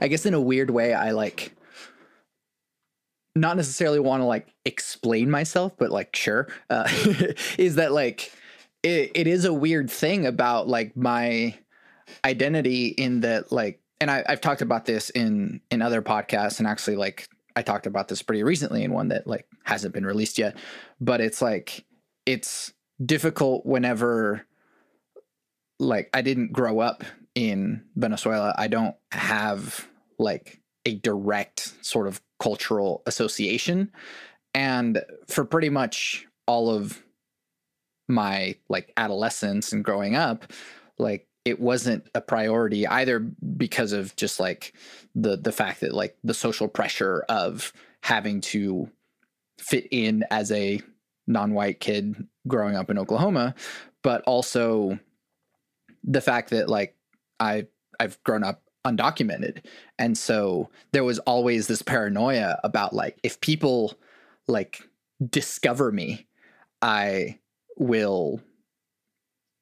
[0.00, 1.54] I guess in a weird way, I like
[3.34, 6.88] not necessarily want to like explain myself, but like sure, uh,
[7.58, 8.32] is that like
[8.82, 11.54] it, it is a weird thing about like my
[12.24, 16.66] identity in that like and I, I've talked about this in in other podcasts and
[16.68, 20.38] actually like I talked about this pretty recently in one that like hasn't been released
[20.38, 20.56] yet,
[21.00, 21.84] but it's like
[22.24, 22.72] it's
[23.04, 24.46] difficult whenever
[25.80, 27.04] like I didn't grow up
[27.38, 28.52] in Venezuela.
[28.58, 29.86] I don't have
[30.18, 33.92] like a direct sort of cultural association.
[34.54, 37.00] And for pretty much all of
[38.08, 40.52] my like adolescence and growing up,
[40.98, 44.74] like it wasn't a priority either because of just like
[45.14, 48.90] the the fact that like the social pressure of having to
[49.60, 50.80] fit in as a
[51.28, 53.54] non-white kid growing up in Oklahoma,
[54.02, 54.98] but also
[56.02, 56.96] the fact that like
[57.40, 57.66] I
[58.00, 59.64] I've grown up undocumented.
[59.98, 63.94] And so there was always this paranoia about like if people
[64.46, 64.82] like
[65.28, 66.26] discover me,
[66.80, 67.38] I
[67.76, 68.40] will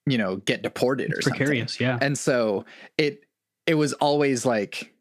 [0.06, 1.86] you know get deported or precarious, something.
[1.86, 1.98] yeah.
[2.00, 2.64] And so
[2.96, 3.24] it
[3.66, 4.92] it was always like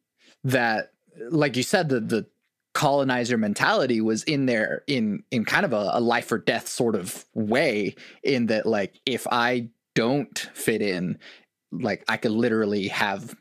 [0.44, 0.92] that
[1.30, 2.26] like you said the the
[2.74, 6.96] colonizer mentality was in there in in kind of a, a life or death sort
[6.96, 11.18] of way in that like if I don't fit in
[11.72, 13.36] like I could literally have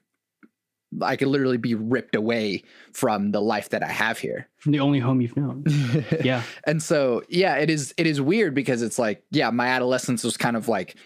[1.03, 4.49] I could literally be ripped away from the life that I have here.
[4.59, 5.65] From the only home you've known.
[6.23, 6.43] yeah.
[6.67, 10.37] And so, yeah, it is it is weird because it's like, yeah, my adolescence was
[10.37, 10.97] kind of like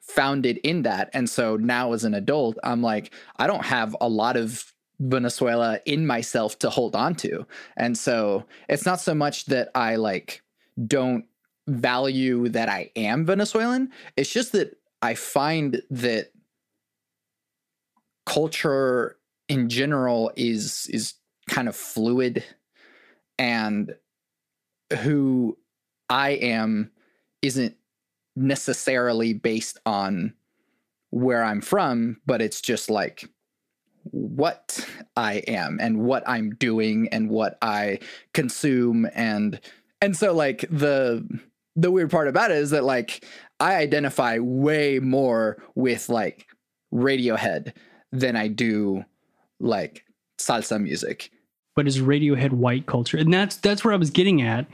[0.00, 1.10] founded in that.
[1.12, 5.80] And so now as an adult, I'm like, I don't have a lot of Venezuela
[5.86, 7.46] in myself to hold on to.
[7.76, 10.42] And so it's not so much that I like
[10.86, 11.24] don't
[11.66, 13.90] value that I am Venezuelan.
[14.16, 16.31] It's just that I find that
[18.26, 19.18] culture
[19.48, 21.14] in general is is
[21.48, 22.44] kind of fluid
[23.38, 23.94] and
[25.00, 25.56] who
[26.08, 26.90] I am
[27.42, 27.76] isn't
[28.36, 30.34] necessarily based on
[31.10, 33.28] where I'm from, but it's just like
[34.04, 38.00] what I am and what I'm doing and what I
[38.34, 39.60] consume and
[40.00, 41.26] and so like the
[41.76, 43.24] the weird part about it is that like
[43.60, 46.46] I identify way more with like
[46.92, 47.74] Radiohead
[48.12, 49.04] than I do
[49.58, 50.04] like
[50.38, 51.30] salsa music.
[51.74, 53.16] But is Radiohead white culture?
[53.16, 54.66] And that's that's where I was getting at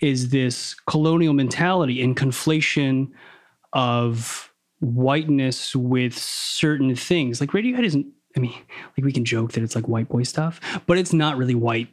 [0.00, 3.10] is this colonial mentality and conflation
[3.74, 7.40] of whiteness with certain things.
[7.40, 8.06] Like Radiohead isn't
[8.36, 8.52] I mean,
[8.96, 11.88] like we can joke that it's like white boy stuff, but it's not really white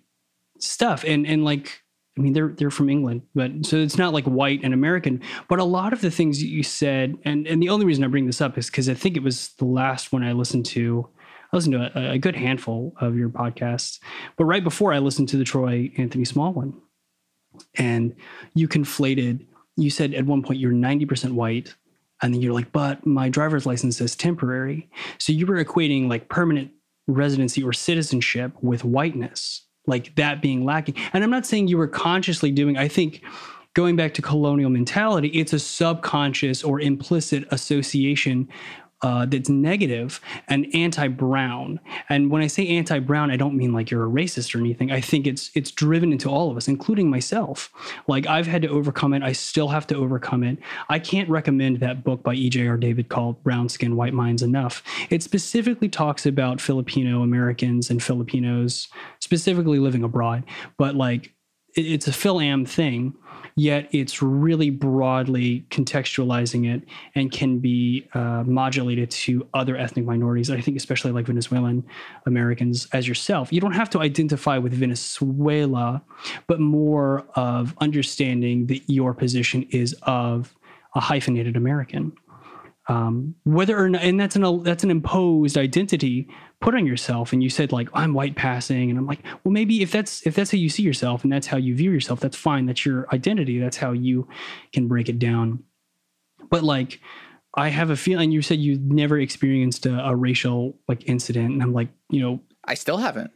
[0.59, 1.03] stuff.
[1.05, 1.82] And and like
[2.17, 5.21] I mean, they're they're from England, but so it's not like white and American.
[5.49, 8.07] But a lot of the things that you said, and and the only reason I
[8.07, 11.09] bring this up is because I think it was the last one I listened to
[11.51, 13.99] I listened to a, a, good handful of your podcasts,
[14.37, 16.73] but right before I listened to the Troy Anthony Small one,
[17.75, 18.15] and
[18.53, 19.45] you conflated.
[19.75, 21.75] You said at one point you're 90% white,
[22.21, 24.89] and then you're like, but my driver's license says temporary.
[25.17, 26.71] So you were equating like permanent
[27.07, 30.95] residency or citizenship with whiteness, like that being lacking.
[31.13, 32.77] And I'm not saying you were consciously doing.
[32.77, 33.21] I think
[33.73, 38.47] going back to colonial mentality, it's a subconscious or implicit association
[39.03, 41.79] uh, that's negative and anti-brown.
[42.07, 44.91] And when I say anti-brown, I don't mean like you're a racist or anything.
[44.91, 47.71] I think it's it's driven into all of us, including myself.
[48.07, 49.21] Like I've had to overcome it.
[49.21, 50.57] I still have to overcome it.
[50.89, 52.77] I can't recommend that book by E.J.R.
[52.77, 54.81] David called Brown Skin, White Minds enough.
[55.09, 58.87] It specifically talks about Filipino Americans and Filipinos
[59.19, 60.45] specifically living abroad,
[60.77, 61.33] but like
[61.75, 63.15] it's a Phil Am thing
[63.55, 66.83] yet it's really broadly contextualizing it
[67.15, 70.49] and can be uh, modulated to other ethnic minorities.
[70.49, 71.83] I think, especially like Venezuelan
[72.25, 73.51] Americans as yourself.
[73.51, 76.01] You don't have to identify with Venezuela,
[76.47, 80.53] but more of understanding that your position is of
[80.95, 82.13] a hyphenated American.
[82.87, 86.27] Um, whether or not, and that's an that's an imposed identity
[86.63, 87.33] put on yourself.
[87.33, 90.33] And you said like I'm white passing, and I'm like, well, maybe if that's if
[90.33, 92.65] that's how you see yourself and that's how you view yourself, that's fine.
[92.65, 93.59] That's your identity.
[93.59, 94.27] That's how you
[94.71, 95.63] can break it down.
[96.49, 97.01] But like,
[97.53, 98.31] I have a feeling.
[98.31, 102.39] You said you never experienced a, a racial like incident, and I'm like, you know,
[102.63, 103.31] I still haven't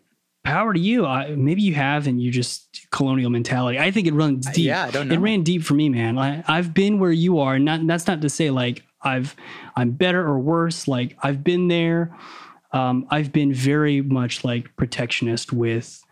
[0.46, 1.06] power to you.
[1.06, 3.78] I, maybe you have, and you just colonial mentality.
[3.78, 4.68] I think it runs deep.
[4.68, 5.16] Yeah, I don't know.
[5.16, 6.18] It ran deep for me, man.
[6.18, 9.36] I, have been where you are, and not, that's not to say like I've
[9.76, 10.88] I'm better or worse.
[10.88, 12.18] Like I've been there.
[12.72, 16.04] Um, I've been very much like protectionist with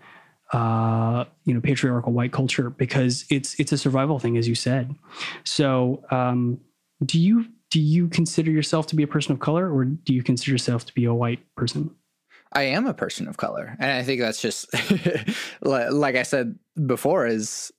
[0.53, 4.95] uh, you know patriarchal white culture because it's it's a survival thing, as you said.
[5.43, 6.59] So um,
[7.03, 10.23] do you do you consider yourself to be a person of color, or do you
[10.23, 11.91] consider yourself to be a white person?
[12.53, 14.73] I am a person of color, and I think that's just
[15.61, 17.27] like I said before.
[17.27, 17.71] Is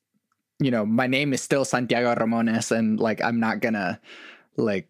[0.58, 4.00] you know my name is still Santiago Ramones, and like I'm not gonna
[4.56, 4.88] like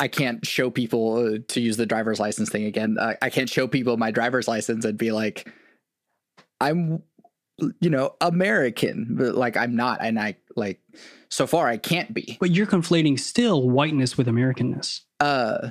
[0.00, 2.96] I can't show people uh, to use the driver's license thing again.
[3.00, 5.52] I, I can't show people my driver's license and be like,
[6.60, 7.02] I'm,
[7.80, 10.80] you know, American, but like I'm not, and I like
[11.28, 12.36] so far I can't be.
[12.40, 15.02] But you're conflating still whiteness with Americanness.
[15.20, 15.70] Uh,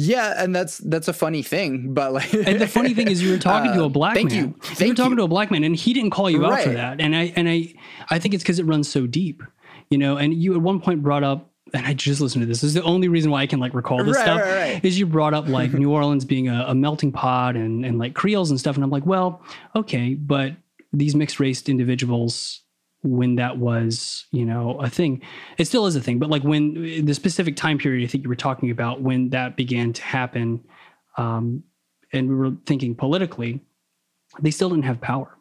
[0.00, 3.32] yeah, and that's that's a funny thing, but like, and the funny thing is, you
[3.32, 4.28] were talking uh, to a black man.
[4.28, 4.48] thank man.
[4.48, 5.16] You, thank you were talking you.
[5.16, 7.00] to a black man, and he didn't call you out for that.
[7.00, 7.74] And I and I
[8.08, 9.42] I think it's because it runs so deep,
[9.90, 10.16] you know.
[10.16, 12.60] And you at one point brought up, and I just listened to this.
[12.60, 14.40] This is the only reason why I can like recall this Right, stuff.
[14.40, 14.84] right, right.
[14.84, 18.14] Is you brought up like New Orleans being a, a melting pot and and like
[18.14, 19.42] Creoles and stuff, and I'm like, well,
[19.76, 20.54] okay, but
[20.92, 22.62] these mixed race individuals
[23.02, 25.22] when that was you know a thing
[25.56, 28.28] it still is a thing but like when the specific time period i think you
[28.28, 30.60] were talking about when that began to happen
[31.16, 31.62] um,
[32.12, 33.60] and we were thinking politically
[34.40, 35.36] they still didn't have power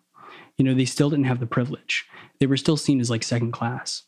[0.58, 2.06] you know they still didn't have the privilege
[2.40, 4.04] they were still seen as like second class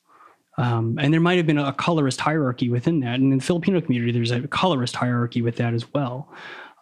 [0.60, 3.16] um, and there might have been a colorist hierarchy within that.
[3.16, 6.32] And in the filipino community there's a colorist hierarchy with that as well.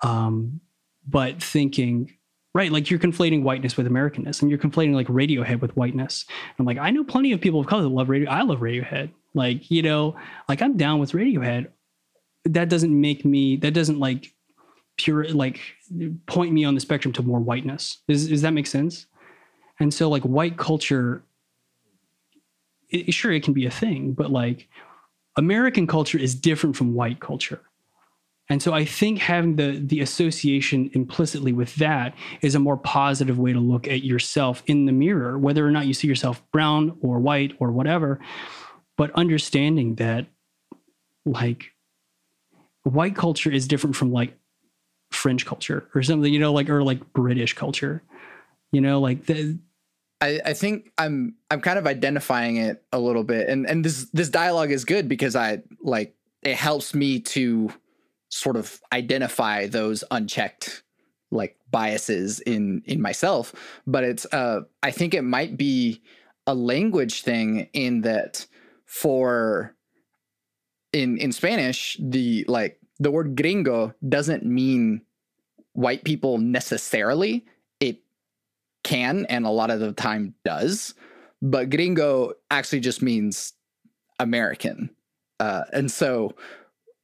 [0.01, 0.59] Um,
[1.07, 2.13] but thinking
[2.53, 6.25] right like you're conflating whiteness with americanness and you're conflating like radiohead with whiteness.
[6.57, 9.11] I'm like i know plenty of people of color that love radio i love radiohead.
[9.35, 10.15] Like you know
[10.49, 11.67] like i'm down with radiohead.
[12.45, 14.33] That doesn't make me that doesn't like
[14.97, 15.61] pure like
[16.25, 17.99] point me on the spectrum to more whiteness.
[18.07, 19.05] Does, does that make sense?
[19.79, 21.23] And so like white culture
[22.89, 24.67] it, sure it can be a thing but like
[25.35, 27.61] american culture is different from white culture
[28.49, 33.37] and so I think having the the association implicitly with that is a more positive
[33.37, 36.97] way to look at yourself in the mirror, whether or not you see yourself brown
[37.01, 38.19] or white or whatever.
[38.95, 40.27] But understanding that
[41.25, 41.73] like
[42.83, 44.37] white culture is different from like
[45.11, 48.01] French culture or something, you know, like or like British culture.
[48.71, 49.59] You know, like the
[50.19, 54.07] I, I think I'm I'm kind of identifying it a little bit, and and this
[54.13, 57.71] this dialogue is good because I like it helps me to
[58.29, 60.83] sort of identify those unchecked
[61.31, 63.53] like biases in in myself.
[63.85, 66.01] But it's uh i think it might be
[66.45, 68.45] a language thing in that
[68.85, 69.75] for
[70.93, 75.01] in in spanish the like the word gringo doesn't mean
[75.73, 77.45] white people necessarily
[78.87, 80.93] can and a lot of the time does
[81.41, 83.51] but gringo actually just means
[84.19, 84.89] american.
[85.41, 86.33] Uh and so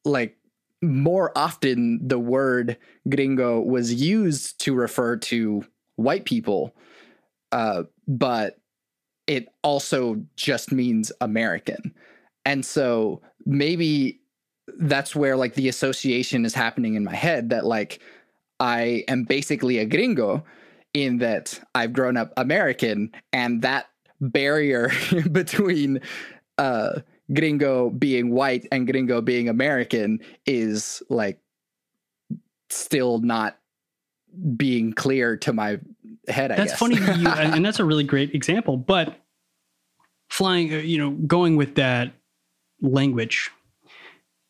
[0.05, 0.37] like
[0.81, 2.77] more often the word
[3.09, 5.65] gringo was used to refer to
[5.97, 6.73] white people
[7.51, 8.59] uh, but
[9.27, 11.93] it also just means american.
[12.45, 14.21] And so maybe
[14.79, 17.99] that's where like the association is happening in my head that like
[18.61, 20.43] i am basically a gringo
[20.93, 23.89] in that i've grown up american and that
[24.21, 24.91] barrier
[25.31, 25.99] between
[26.57, 26.99] uh
[27.33, 31.39] gringo being white and gringo being American is like
[32.69, 33.57] still not
[34.55, 35.79] being clear to my
[36.27, 36.51] head.
[36.51, 36.79] I that's guess.
[36.79, 38.77] funny you, and and that's a really great example.
[38.77, 39.15] But
[40.29, 42.13] flying, uh, you know, going with that
[42.81, 43.51] language.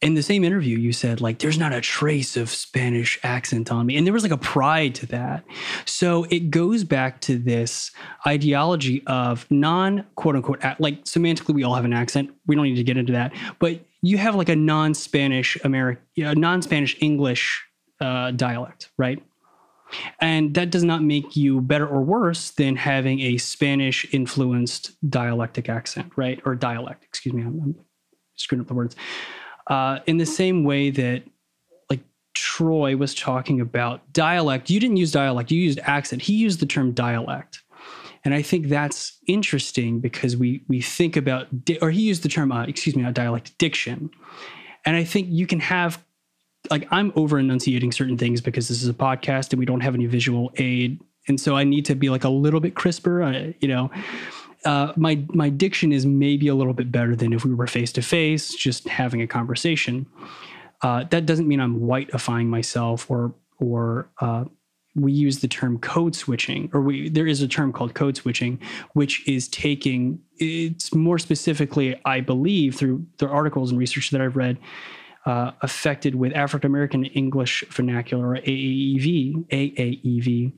[0.04, 3.86] In the same interview, you said like, "There's not a trace of Spanish accent on
[3.86, 5.46] me," and there was like a pride to that.
[5.86, 7.90] So it goes back to this
[8.28, 12.32] ideology of non quote unquote like semantically, we all have an accent.
[12.46, 16.04] We don't need to get into that, but you have like a non Spanish American,
[16.18, 17.64] non Spanish English
[18.02, 19.24] uh, dialect, right?
[20.20, 25.70] And that does not make you better or worse than having a Spanish influenced dialectic
[25.70, 26.42] accent, right?
[26.46, 27.44] Or dialect, excuse me.
[27.44, 27.76] I'm, I'm
[28.36, 28.98] screwing up the words.
[29.68, 31.24] Uh, in the same way that,
[31.90, 32.02] like,
[32.34, 36.22] Troy was talking about dialect, you didn't use dialect, you used accent.
[36.22, 37.62] He used the term dialect.
[38.26, 42.30] And I think that's interesting because we we think about, di- or he used the
[42.30, 44.10] term, uh, excuse me, not dialect, diction.
[44.86, 46.04] And I think you can have
[46.70, 49.96] like I'm over enunciating certain things because this is a podcast and we don't have
[49.96, 53.24] any visual aid, and so I need to be like a little bit crisper.
[53.24, 53.92] Uh, you know,
[54.66, 57.92] uh, my my diction is maybe a little bit better than if we were face
[57.94, 60.06] to face, just having a conversation.
[60.82, 64.46] Uh, that doesn't mean I'm whiteifying myself or or uh,
[64.96, 68.60] we use the term code switching, or we there is a term called code switching,
[68.94, 74.36] which is taking it's more specifically, I believe, through the articles and research that I've
[74.36, 74.58] read,
[75.26, 80.54] uh, affected with African American English Vernacular or AAEV, AAEV,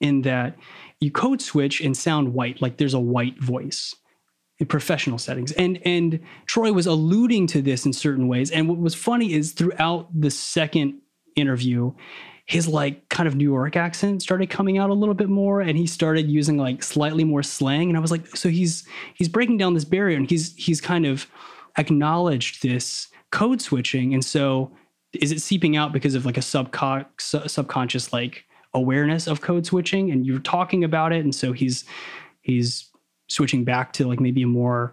[0.00, 0.56] in that
[1.00, 3.94] you code switch and sound white, like there's a white voice
[4.58, 5.52] in professional settings.
[5.52, 8.50] And and Troy was alluding to this in certain ways.
[8.50, 11.00] And what was funny is throughout the second
[11.36, 11.92] interview,
[12.50, 15.78] his like kind of New York accent started coming out a little bit more and
[15.78, 19.56] he started using like slightly more slang and I was like so he's he's breaking
[19.56, 21.28] down this barrier and he's he's kind of
[21.78, 24.72] acknowledged this code switching and so
[25.12, 30.10] is it seeping out because of like a subcon- subconscious like awareness of code switching
[30.10, 31.84] and you're talking about it and so he's
[32.42, 32.90] he's
[33.28, 34.92] switching back to like maybe a more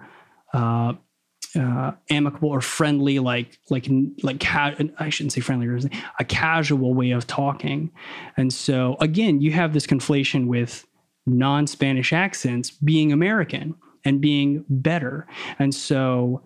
[0.54, 0.94] uh,
[1.56, 3.88] uh, amicable or friendly, like like
[4.22, 7.92] like ca- I shouldn't say friendly, a casual way of talking.
[8.36, 10.86] And so again, you have this conflation with
[11.26, 15.28] non-Spanish accents being American and being better.
[15.60, 16.42] And so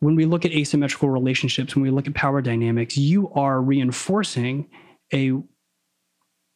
[0.00, 4.68] when we look at asymmetrical relationships, when we look at power dynamics, you are reinforcing
[5.12, 5.32] a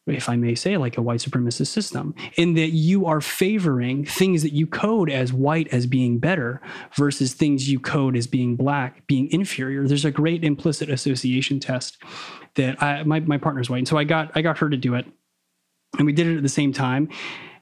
[0.09, 4.43] if I may say, like a white supremacist system, in that you are favoring things
[4.43, 6.61] that you code as white as being better
[6.95, 9.87] versus things you code as being black being inferior.
[9.87, 11.99] There's a great implicit association test
[12.55, 14.95] that I, my my partner's white, and so I got I got her to do
[14.95, 15.07] it,
[15.99, 17.09] and we did it at the same time,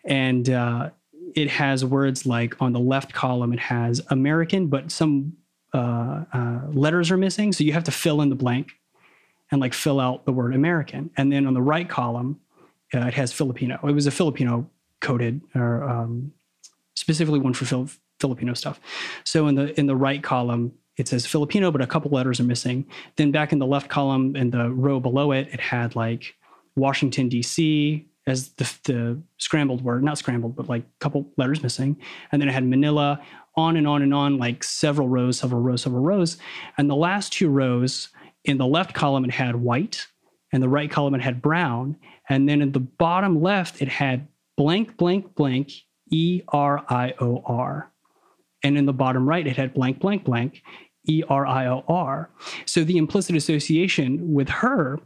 [0.04, 0.90] and uh,
[1.34, 5.34] it has words like on the left column it has American, but some
[5.74, 8.72] uh, uh, letters are missing, so you have to fill in the blank
[9.50, 11.10] and like fill out the word American.
[11.16, 12.40] And then on the right column,
[12.94, 13.78] uh, it has Filipino.
[13.86, 14.68] It was a Filipino
[15.00, 16.32] coded or um,
[16.94, 18.80] specifically one for Fil- Filipino stuff.
[19.24, 22.44] So in the in the right column, it says Filipino, but a couple letters are
[22.44, 22.86] missing.
[23.16, 26.34] Then back in the left column and the row below it, it had like
[26.74, 28.06] Washington D.C.
[28.26, 31.96] as the, the scrambled word, not scrambled, but like a couple letters missing.
[32.32, 33.20] And then it had Manila,
[33.56, 36.36] on and on and on, like several rows, several rows, several rows.
[36.76, 38.10] And the last two rows
[38.46, 40.06] in the left column, it had white,
[40.52, 41.96] and the right column, it had brown.
[42.28, 45.72] And then in the bottom left, it had blank, blank, blank,
[46.10, 47.92] E R I O R.
[48.62, 50.62] And in the bottom right, it had blank, blank, blank,
[51.08, 52.30] E R I O R.
[52.64, 54.98] So the implicit association with her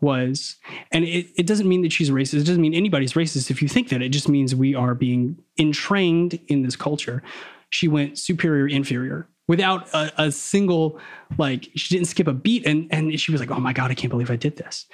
[0.00, 0.56] was,
[0.92, 2.40] and it, it doesn't mean that she's racist.
[2.40, 4.02] It doesn't mean anybody's racist if you think that.
[4.02, 7.22] It just means we are being entrained in this culture.
[7.70, 10.98] She went superior, inferior without a, a, single
[11.38, 13.94] like she didn't skip a beat and and she was like oh my god i
[13.94, 14.86] can't believe i did this.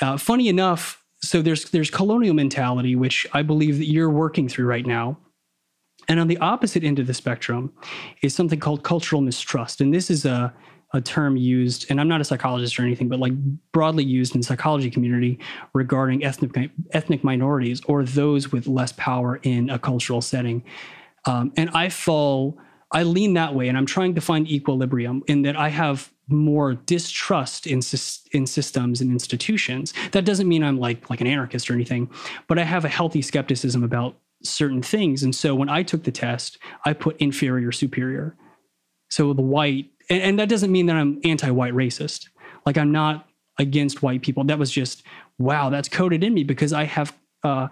[0.00, 4.66] Uh, funny enough so there's there's colonial mentality which i believe that you're working through
[4.66, 5.18] right now.
[6.08, 7.72] And on the opposite end of the spectrum
[8.22, 9.80] is something called cultural mistrust.
[9.80, 10.52] And this is a
[10.92, 13.32] a term used, and I'm not a psychologist or anything, but like
[13.72, 15.38] broadly used in psychology community
[15.72, 20.64] regarding ethnic ethnic minorities or those with less power in a cultural setting.
[21.26, 22.58] Um, and I fall
[22.92, 26.74] I lean that way and I'm trying to find equilibrium in that I have more
[26.74, 27.80] distrust in,
[28.32, 29.92] in systems and institutions.
[30.12, 32.10] That doesn't mean I'm like like an anarchist or anything,
[32.46, 35.22] but I have a healthy skepticism about certain things.
[35.22, 38.36] And so when I took the test, I put inferior, superior.
[39.10, 42.28] So the white, and, and that doesn't mean that I'm anti-white racist.
[42.64, 43.28] Like I'm not
[43.58, 44.44] against white people.
[44.44, 45.02] That was just
[45.38, 47.68] wow, that's coded in me because I have uh,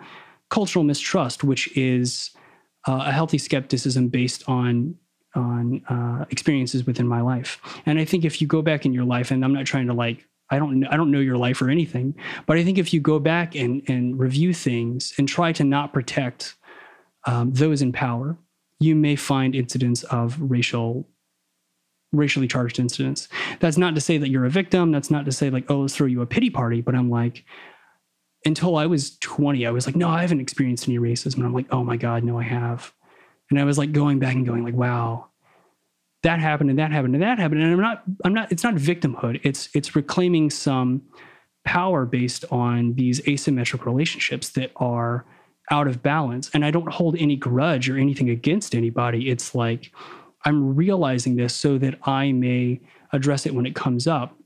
[0.49, 2.31] cultural mistrust, which is
[2.87, 4.95] uh, a healthy skepticism based on
[5.35, 7.61] on uh, experiences within my life.
[7.87, 9.95] And I think if you go back in your life, and I'm not trying to
[9.95, 12.15] like, I don't, I don't know your life or anything,
[12.47, 15.93] but I think if you go back and and review things and try to not
[15.93, 16.57] protect
[17.27, 18.39] um, those in power,
[18.81, 21.07] you may find incidents of racial
[22.13, 23.29] racially charged incidents.
[23.61, 24.93] That's not to say that you're a victim.
[24.93, 26.81] That's not to say like, oh, let's throw you a pity party.
[26.81, 27.45] But I'm like,
[28.45, 31.37] until I was 20, I was like, no, I haven't experienced any racism.
[31.37, 32.93] And I'm like, oh my God, no, I have.
[33.51, 35.27] And I was like going back and going like, wow,
[36.23, 37.63] that happened and that happened and that happened.
[37.63, 39.41] And I'm not, I'm not, it's not victimhood.
[39.43, 41.03] It's, it's reclaiming some
[41.65, 45.25] power based on these asymmetric relationships that are
[45.71, 46.51] out of balance.
[46.55, 49.31] And I don't hold any grudge or anything against anybody.
[49.31, 49.93] It's like
[50.45, 52.81] I'm realizing this so that I may
[53.13, 54.38] address it when it comes up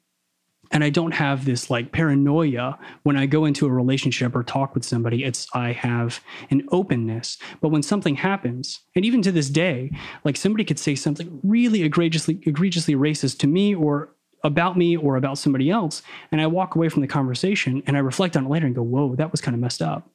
[0.72, 4.74] and I don't have this like paranoia when I go into a relationship or talk
[4.74, 5.22] with somebody.
[5.22, 7.38] It's I have an openness.
[7.60, 9.92] But when something happens, and even to this day,
[10.24, 14.14] like somebody could say something really egregiously egregiously racist to me or
[14.44, 16.02] about me or about somebody else,
[16.32, 18.82] and I walk away from the conversation and I reflect on it later and go,
[18.82, 20.08] "Whoa, that was kind of messed up."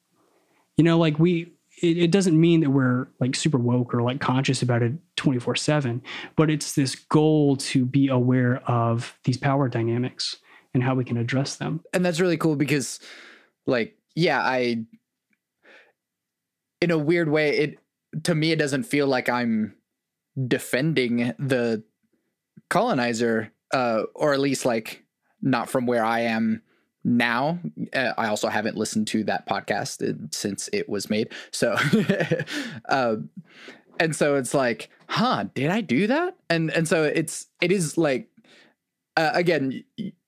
[0.76, 4.20] You know, like we it, it, doesn't mean that we're like super woke or like
[4.20, 6.02] conscious about it 24 7
[6.36, 10.38] but it's this goal to be aware of these power dynamics
[10.78, 11.82] and how we can address them.
[11.92, 13.00] And that's really cool because,
[13.66, 14.86] like, yeah, I,
[16.80, 17.80] in a weird way, it,
[18.26, 19.74] to me, it doesn't feel like I'm
[20.48, 21.84] defending the
[22.70, 25.04] colonizer, uh, or at least like
[25.42, 26.62] not from where I am
[27.04, 27.58] now.
[27.92, 31.34] Uh, I also haven't listened to that podcast uh, since it was made.
[31.50, 31.76] So,
[32.88, 33.16] uh,
[34.00, 36.38] and so it's like, huh, did I do that?
[36.52, 38.30] And and so it's it is like,
[39.16, 39.84] uh, again,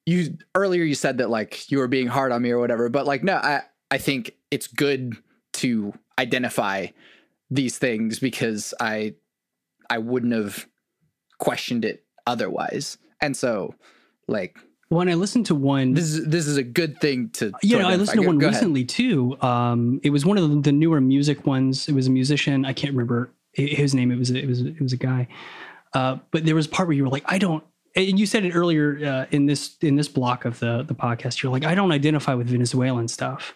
[0.10, 3.06] you earlier you said that like you were being hard on me or whatever, but
[3.06, 3.62] like no, I
[3.92, 5.16] I think it's good
[5.54, 6.88] to identify
[7.50, 9.16] these things because I
[9.90, 10.68] I wouldn't have
[11.38, 12.98] questioned it otherwise.
[13.22, 13.76] And so
[14.28, 14.58] like
[14.90, 17.52] when I listened to one, this is this is a good thing to.
[17.52, 18.90] To no, I listened to one recently ahead.
[18.90, 19.38] too.
[19.42, 21.88] Um, it was one of the, the, newer music ones.
[21.88, 22.66] It was a musician.
[22.66, 24.12] I can't remember his name.
[24.12, 25.28] It was it was it was a guy.
[25.94, 27.64] Uh, but there was a part where you were like, I don't.
[27.96, 31.42] And you said it earlier uh, in this in this block of the the podcast.
[31.42, 33.56] You're like, I don't identify with Venezuelan stuff,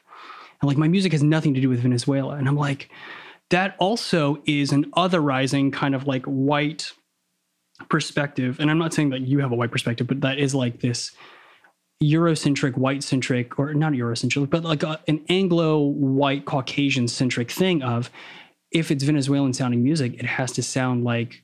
[0.61, 2.35] and like my music has nothing to do with Venezuela.
[2.35, 2.89] And I'm like,
[3.49, 6.91] that also is an otherizing kind of like white
[7.89, 8.59] perspective.
[8.59, 11.11] And I'm not saying that you have a white perspective, but that is like this
[12.01, 17.81] Eurocentric, white centric, or not Eurocentric, but like a, an Anglo white Caucasian centric thing
[17.81, 18.09] of
[18.71, 21.42] if it's Venezuelan sounding music, it has to sound like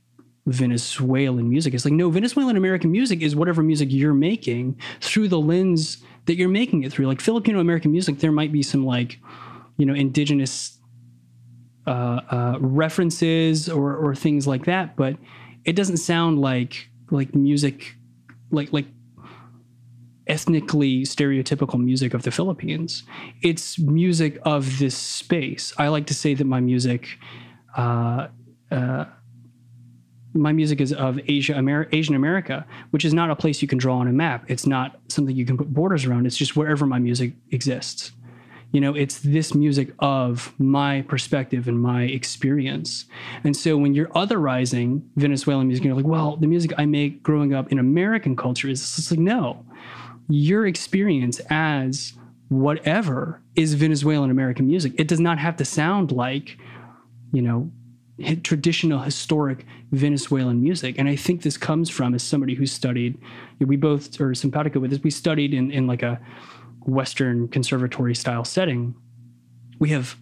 [0.51, 1.74] Venezuelan music.
[1.74, 6.36] It's like, no, Venezuelan American music is whatever music you're making through the lens that
[6.36, 7.08] you're making it through.
[7.08, 9.20] Like Filipino American music, there might be some like,
[9.77, 10.77] you know, indigenous
[11.88, 15.18] uh, uh, references or, or things like that, but
[15.65, 17.96] it doesn't sound like like music,
[18.51, 18.86] like like
[20.27, 23.03] ethnically stereotypical music of the Philippines.
[23.41, 25.74] It's music of this space.
[25.77, 27.18] I like to say that my music,
[27.75, 28.27] uh,
[28.72, 29.06] uh,
[30.34, 33.78] my music is of Asia, Amer- Asian America, which is not a place you can
[33.78, 34.46] draw on a map.
[34.48, 36.26] It's not something you can put borders around.
[36.28, 38.12] It's just wherever my music exists
[38.72, 43.06] you know it's this music of my perspective and my experience
[43.44, 47.54] and so when you're otherizing venezuelan music you're like well the music i make growing
[47.54, 49.66] up in american culture is it's like no
[50.28, 52.14] your experience as
[52.50, 56.58] whatever is venezuelan american music it does not have to sound like
[57.32, 57.72] you know
[58.43, 63.17] traditional historic venezuelan music and i think this comes from as somebody who studied
[63.60, 66.19] we both are simpatico with this we studied in, in like a
[66.89, 68.95] Western conservatory style setting,
[69.79, 70.17] we have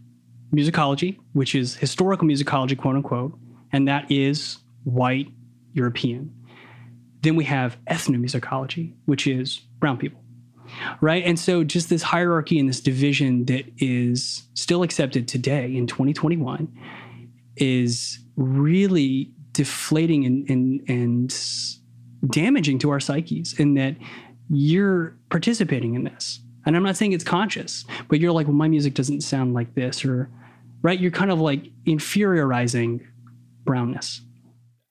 [0.54, 3.38] musicology, which is historical musicology, quote unquote,
[3.72, 5.28] and that is white
[5.74, 6.34] European.
[7.22, 10.22] Then we have ethnomusicology, which is brown people,
[11.02, 11.24] right?
[11.26, 16.72] And so just this hierarchy and this division that is still accepted today in 2021
[17.62, 21.36] is really deflating and, and, and
[22.32, 23.96] damaging to our psyches in that
[24.50, 28.68] you're participating in this and I'm not saying it's conscious, but you're like, well, my
[28.68, 30.30] music doesn't sound like this, or
[30.82, 31.00] right?
[31.00, 33.08] You're kind of like inferiorizing
[33.64, 34.20] brownness.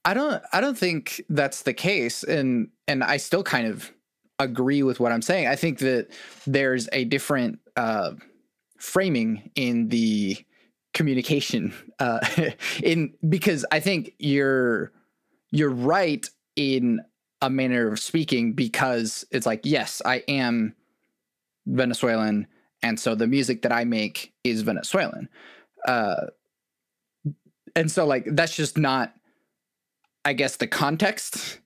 [0.03, 2.23] I don't I don't think that's the case.
[2.23, 3.93] And and I still kind of
[4.39, 5.49] agree with what I'm saying.
[5.49, 6.09] I think that
[6.47, 8.13] there's a different uh,
[8.79, 10.39] framing in the
[10.97, 12.27] communication uh,
[12.83, 14.93] in because I think you're
[15.51, 17.03] you're right in
[17.43, 20.75] a manner of speaking because it's like yes I am
[21.67, 22.47] Venezuelan,
[22.83, 25.29] and so the music that I make is Venezuelan.
[25.87, 26.29] Uh,
[27.75, 29.13] and so like that's just not,
[30.25, 31.61] I guess, the context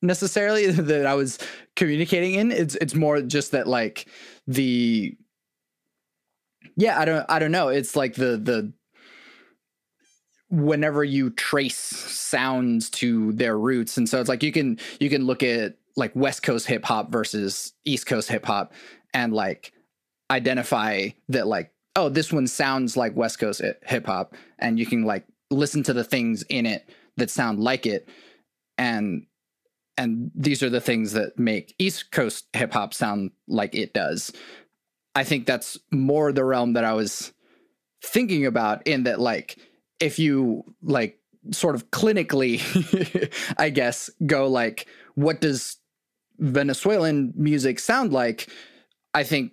[0.00, 1.38] necessarily that I was
[1.74, 2.52] communicating in.
[2.52, 4.06] It's it's more just that like
[4.46, 5.16] the
[6.76, 7.68] yeah, I don't I don't know.
[7.68, 8.72] It's like the the
[10.48, 15.26] whenever you trace sounds to their roots and so it's like you can you can
[15.26, 18.72] look at like west coast hip hop versus east coast hip hop
[19.12, 19.72] and like
[20.30, 25.04] identify that like oh this one sounds like west coast hip hop and you can
[25.04, 28.08] like listen to the things in it that sound like it
[28.78, 29.26] and
[29.98, 34.32] and these are the things that make east coast hip hop sound like it does
[35.16, 37.32] i think that's more the realm that i was
[38.04, 39.58] thinking about in that like
[39.98, 41.18] if you like
[41.50, 42.60] sort of clinically
[43.58, 45.78] i guess go like what does
[46.38, 48.48] venezuelan music sound like?
[49.14, 49.52] I think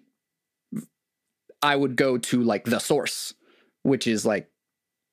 [1.62, 3.34] I would go to like the source,
[3.84, 4.50] which is like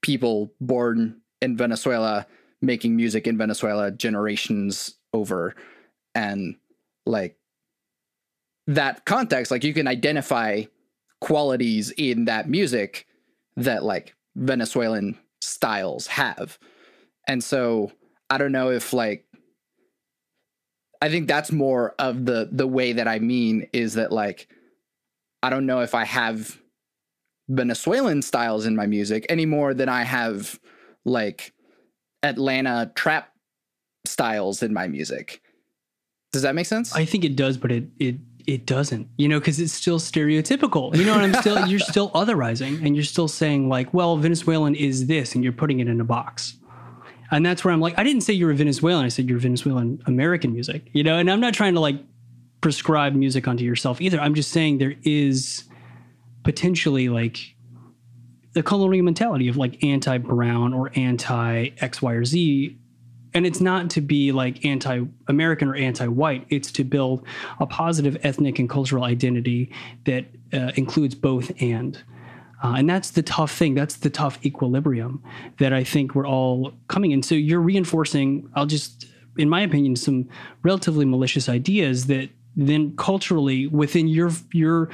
[0.03, 2.27] people born in Venezuela
[2.61, 5.55] making music in Venezuela generations over
[6.15, 6.57] and
[7.07, 7.37] like
[8.71, 10.63] that context like you can identify
[11.21, 13.07] qualities in that music
[13.57, 16.59] that like Venezuelan styles have.
[17.27, 17.91] And so
[18.31, 19.27] I don't know if like
[21.03, 24.49] I think that's more of the the way that I mean is that like
[25.43, 26.59] I don't know if I have
[27.49, 30.61] Venezuelan styles in my music any more than I have
[31.05, 31.53] like
[32.23, 33.33] Atlanta trap
[34.07, 35.41] styles in my music.
[36.33, 36.95] Does that make sense?
[36.95, 39.09] I think it does, but it it it doesn't.
[39.17, 40.95] You know, because it's still stereotypical.
[40.97, 44.75] You know, and I'm still you're still otherizing, and you're still saying like, well, Venezuelan
[44.75, 46.57] is this, and you're putting it in a box.
[47.33, 49.05] And that's where I'm like, I didn't say you're a Venezuelan.
[49.05, 51.97] I said you're Venezuelan American music, you know, and I'm not trying to like
[52.61, 54.21] prescribe music onto yourself either.
[54.21, 55.65] I'm just saying there is
[56.43, 57.55] potentially like
[58.53, 62.77] the colonial mentality of like anti brown or anti X, Y, or Z.
[63.35, 67.27] And it's not to be like anti American or anti white, it's to build
[67.61, 69.73] a positive ethnic and cultural identity
[70.05, 72.03] that uh, includes both and.
[72.63, 73.75] Uh, and that's the tough thing.
[73.75, 75.23] That's the tough equilibrium
[75.59, 77.23] that I think we're all coming in.
[77.23, 79.07] So you're reinforcing, I'll just,
[79.39, 80.29] in my opinion, some
[80.63, 84.91] relatively malicious ideas that then culturally within your, your,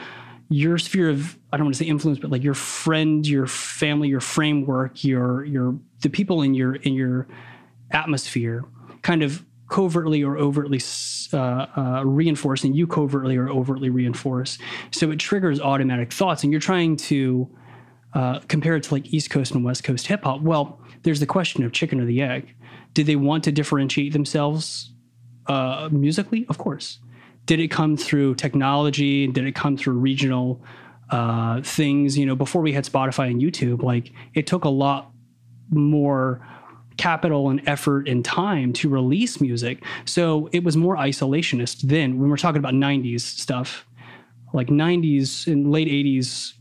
[0.48, 4.08] your sphere of I don't want to say influence, but like your friend, your family,
[4.08, 7.26] your framework, your your the people in your in your
[7.90, 8.64] atmosphere,
[9.02, 10.80] kind of covertly or overtly
[11.32, 11.36] uh,
[11.76, 14.58] uh, reinforcing you covertly or overtly reinforce.
[14.92, 17.48] So it triggers automatic thoughts, and you're trying to
[18.14, 20.40] uh, compare it to like East Coast and West Coast hip hop.
[20.40, 22.54] Well, there's the question of chicken or the egg.
[22.94, 24.92] Did they want to differentiate themselves
[25.46, 26.46] uh, musically?
[26.48, 26.98] Of course.
[27.44, 29.26] Did it come through technology?
[29.26, 30.64] Did it come through regional
[31.10, 32.16] uh, things?
[32.16, 35.12] You know, before we had Spotify and YouTube, like it took a lot
[35.70, 36.46] more
[36.96, 39.82] capital and effort and time to release music.
[40.04, 43.86] So it was more isolationist then when we're talking about 90s stuff,
[44.52, 46.54] like 90s and late 80s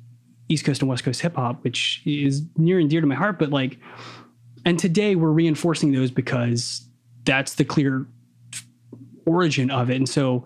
[0.50, 3.40] East Coast and West Coast hip hop, which is near and dear to my heart.
[3.40, 3.80] But like,
[4.66, 6.88] and today we're reinforcing those because
[7.24, 8.06] that's the clear
[9.26, 9.96] origin of it.
[9.96, 10.46] And so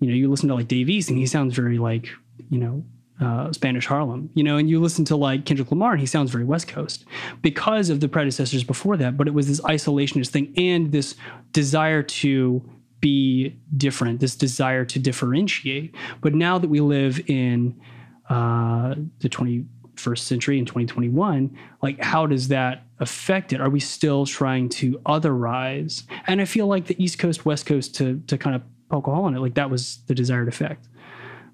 [0.00, 2.10] you know, you listen to like Dave East and he sounds very like,
[2.50, 2.84] you know,
[3.20, 6.30] uh, Spanish Harlem, you know, and you listen to like Kendrick Lamar and he sounds
[6.30, 7.04] very West Coast
[7.42, 9.16] because of the predecessors before that.
[9.16, 11.14] But it was this isolationist thing and this
[11.52, 12.62] desire to
[13.00, 15.94] be different, this desire to differentiate.
[16.22, 17.80] But now that we live in
[18.28, 23.60] uh, the 21st century in 2021, like how does that affect it?
[23.60, 26.04] Are we still trying to otherize?
[26.26, 29.14] And I feel like the East Coast, West Coast to to kind of poke a
[29.14, 29.40] hole in it.
[29.40, 30.88] Like that was the desired effect.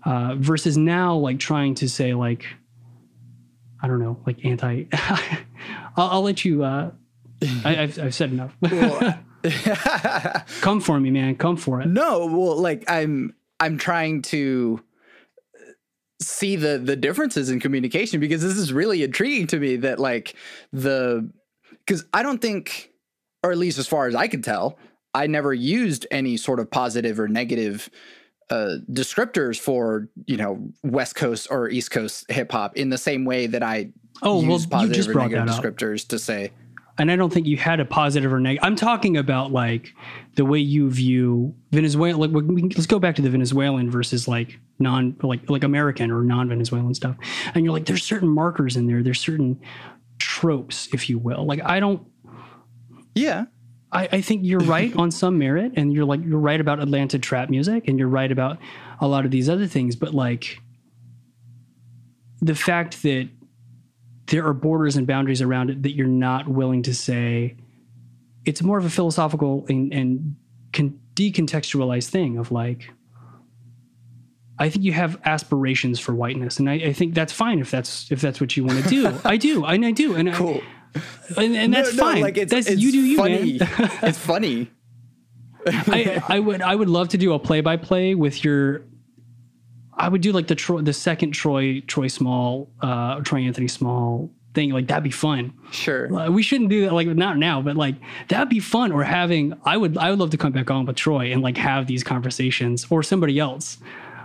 [0.05, 2.47] Uh, versus now, like trying to say like,
[3.83, 4.85] I don't know, like anti.
[5.97, 6.65] I'll, I'll, let you.
[6.65, 6.91] Uh,
[7.65, 8.55] I, have I've said enough.
[10.61, 11.37] Come for me, man.
[11.37, 11.87] Come for it.
[11.87, 14.83] No, well, like I'm I'm trying to
[16.21, 20.35] see the the differences in communication because this is really intriguing to me that like
[20.73, 21.31] the
[21.87, 22.91] because I don't think
[23.43, 24.79] or at least as far as I can tell
[25.15, 27.89] I never used any sort of positive or negative
[28.51, 33.25] uh, descriptors for you know West Coast or East Coast hip hop in the same
[33.25, 33.91] way that I
[34.23, 36.09] oh use well you just brought that descriptors up.
[36.09, 36.53] to say.
[36.99, 38.63] And I don't think you had a positive or negative.
[38.63, 39.95] I'm talking about like
[40.35, 42.27] the way you view Venezuela.
[42.27, 42.45] Like,
[42.77, 46.93] let's go back to the Venezuelan versus like non like like American or non Venezuelan
[46.95, 47.17] stuff.
[47.55, 49.03] And you're like, there's certain markers in there.
[49.03, 49.59] There's certain
[50.19, 51.47] tropes, if you will.
[51.47, 52.07] Like I don't.
[53.15, 53.47] Yeah.
[53.92, 57.18] I, I think you're right on some merit, and you're like you're right about Atlanta
[57.18, 58.59] trap music, and you're right about
[59.00, 59.96] a lot of these other things.
[59.96, 60.61] But like
[62.40, 63.29] the fact that
[64.26, 67.57] there are borders and boundaries around it that you're not willing to say,
[68.44, 70.37] it's more of a philosophical and, and
[70.72, 72.90] con- decontextualized thing of like,
[74.59, 78.12] I think you have aspirations for whiteness, and I, I, think that's fine if that's
[78.12, 79.18] if that's what you want to do.
[79.24, 80.61] I do, and I do, and cool.
[81.37, 82.22] And, and that's no, no, fine.
[82.22, 83.59] Like it's, that's it's you do you, funny.
[83.59, 83.68] man.
[84.03, 84.70] it's funny.
[85.66, 88.83] I, I would I would love to do a play by play with your.
[89.94, 94.31] I would do like the Troy, the second Troy Troy Small, uh, Troy Anthony Small
[94.55, 94.70] thing.
[94.70, 95.53] Like that'd be fun.
[95.70, 96.12] Sure.
[96.12, 97.96] Uh, we shouldn't do that like not now, but like
[98.29, 98.92] that'd be fun.
[98.92, 101.57] Or having I would I would love to come back on with Troy and like
[101.59, 103.79] have these conversations or somebody else.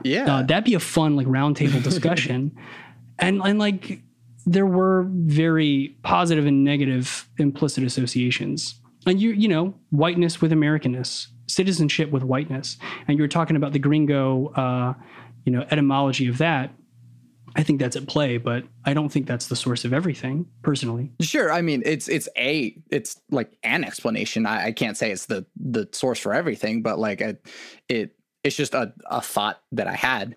[0.03, 0.37] Yeah.
[0.37, 2.55] Uh, that'd be a fun like roundtable discussion.
[3.19, 4.01] and and like
[4.45, 8.79] there were very positive and negative implicit associations.
[9.07, 12.77] And you, you know, whiteness with Americanness, citizenship with whiteness.
[13.07, 14.93] And you were talking about the gringo, uh,
[15.45, 16.71] you know, etymology of that.
[17.55, 21.11] I think that's at play, but I don't think that's the source of everything, personally.
[21.21, 24.45] Sure, I mean it's it's a it's like an explanation.
[24.45, 27.37] I, I can't say it's the the source for everything, but like I,
[27.87, 30.35] it it's just a a thought that I had.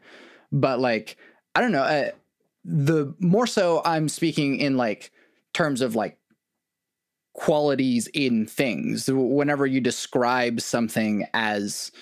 [0.52, 1.16] But like
[1.56, 1.82] I don't know.
[1.82, 2.12] I,
[2.64, 5.12] the more so I'm speaking in like
[5.54, 6.18] terms of like
[7.34, 9.08] qualities in things.
[9.10, 11.92] Whenever you describe something as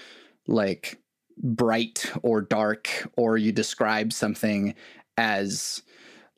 [0.46, 0.98] like
[1.38, 4.74] bright or dark, or you describe something
[5.18, 5.82] as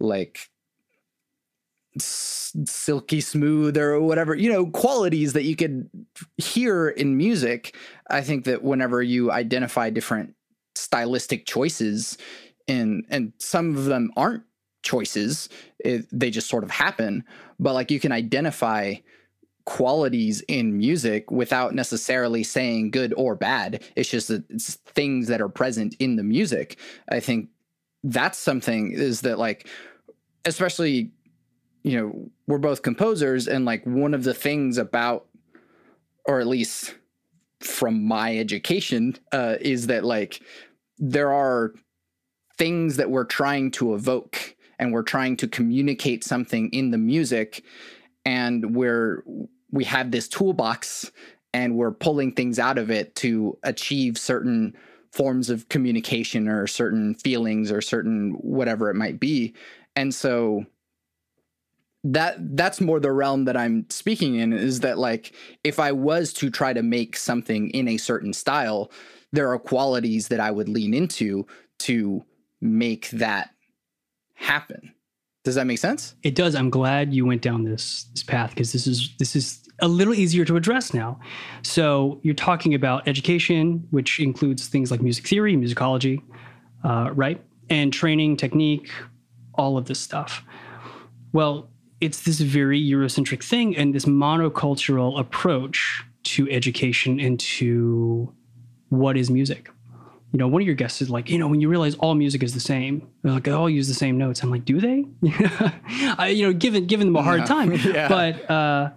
[0.00, 0.48] like
[2.00, 5.88] silky smooth or whatever you know qualities that you could
[6.36, 7.74] hear in music
[8.10, 10.34] i think that whenever you identify different
[10.76, 12.16] stylistic choices
[12.68, 14.44] and and some of them aren't
[14.82, 15.48] choices
[15.80, 17.24] it, they just sort of happen
[17.58, 18.94] but like you can identify
[19.68, 23.84] qualities in music without necessarily saying good or bad.
[23.96, 26.78] It's just that it's things that are present in the music.
[27.10, 27.50] I think
[28.02, 29.68] that's something is that like,
[30.46, 31.10] especially,
[31.82, 35.26] you know, we're both composers, and like one of the things about,
[36.24, 36.94] or at least
[37.60, 40.40] from my education, uh, is that like
[40.96, 41.74] there are
[42.58, 47.64] things that we're trying to evoke and we're trying to communicate something in the music.
[48.24, 49.24] And we're
[49.70, 51.10] we have this toolbox
[51.52, 54.74] and we're pulling things out of it to achieve certain
[55.12, 59.54] forms of communication or certain feelings or certain whatever it might be.
[59.96, 60.64] And so
[62.04, 66.32] that that's more the realm that I'm speaking in is that like if I was
[66.34, 68.90] to try to make something in a certain style
[69.32, 71.46] there are qualities that I would lean into
[71.80, 72.24] to
[72.60, 73.50] make that
[74.34, 74.94] happen.
[75.44, 76.14] Does that make sense?
[76.22, 76.54] It does.
[76.54, 80.14] I'm glad you went down this this path because this is this is a little
[80.14, 81.20] easier to address now.
[81.62, 86.20] So you're talking about education, which includes things like music theory, musicology,
[86.84, 88.90] uh, right, and training, technique,
[89.54, 90.42] all of this stuff.
[91.32, 98.32] Well, it's this very Eurocentric thing and this monocultural approach to education and to
[98.88, 99.70] what is music
[100.32, 102.42] you know, one of your guests is like, you know, when you realize all music
[102.42, 104.42] is the same, they're like, they all use the same notes.
[104.42, 105.06] I'm like, do they?
[106.18, 107.72] I, you know, giving giving them a hard time.
[107.84, 108.08] yeah.
[108.08, 108.90] But uh,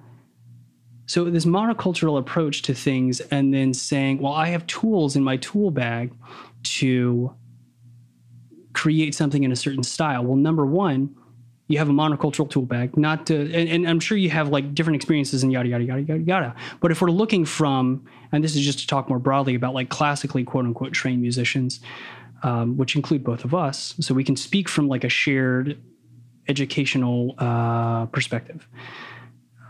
[1.05, 5.37] so this monocultural approach to things, and then saying, well, I have tools in my
[5.37, 6.13] tool bag
[6.63, 7.33] to
[8.73, 10.25] create something in a certain style.
[10.25, 11.15] Well, number one,
[11.71, 14.75] you have a monocultural tool bag, not to, and, and, I'm sure you have like
[14.75, 16.55] different experiences and yada, yada, yada, yada, yada.
[16.79, 19.89] But if we're looking from, and this is just to talk more broadly about like
[19.89, 21.79] classically quote unquote trained musicians,
[22.43, 25.81] um, which include both of us, so we can speak from like a shared
[26.47, 28.67] educational uh, perspective.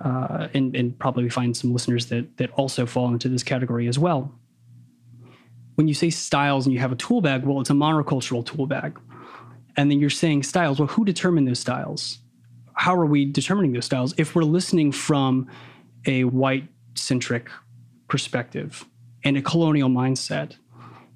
[0.04, 4.00] Uh, and, and probably find some listeners that that also fall into this category as
[4.00, 4.34] well.
[5.76, 8.66] When you say styles and you have a tool bag, well, it's a monocultural tool
[8.66, 8.98] bag
[9.78, 10.80] and then you're saying styles.
[10.80, 12.20] Well, who determined those styles?
[12.74, 14.14] How are we determining those styles?
[14.18, 15.48] If we're listening from
[16.06, 17.50] a white centric
[18.08, 18.86] perspective
[19.24, 20.56] and a colonial mindset,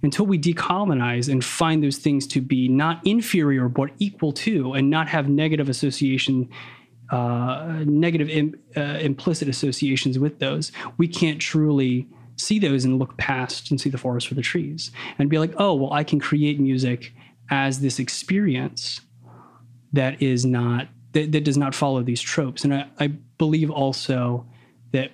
[0.04, 4.90] until we decolonize and find those things to be not inferior but equal to, and
[4.90, 6.48] not have negative association,
[7.10, 13.18] uh, negative Im, uh, implicit associations with those, we can't truly see those and look
[13.18, 16.20] past and see the forest for the trees and be like, oh, well, I can
[16.20, 17.14] create music
[17.50, 19.02] as this experience
[19.94, 22.64] that is not that, that does not follow these tropes.
[22.66, 24.46] And I, I believe also
[24.92, 25.12] that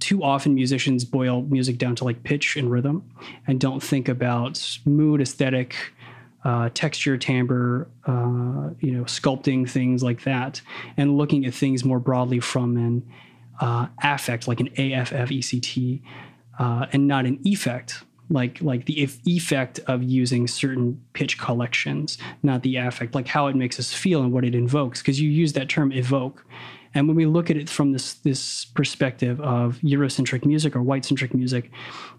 [0.00, 3.08] too often musicians boil music down to like pitch and rhythm
[3.46, 5.76] and don't think about mood aesthetic
[6.44, 10.60] uh, texture timbre uh, you know sculpting things like that
[10.96, 13.08] and looking at things more broadly from an
[13.60, 16.02] uh, affect like an affect
[16.58, 22.62] uh, and not an effect like like the effect of using certain pitch collections, not
[22.62, 25.00] the affect, like how it makes us feel and what it invokes.
[25.00, 26.44] Because you use that term evoke,
[26.94, 31.04] and when we look at it from this this perspective of Eurocentric music or white
[31.04, 31.70] centric music,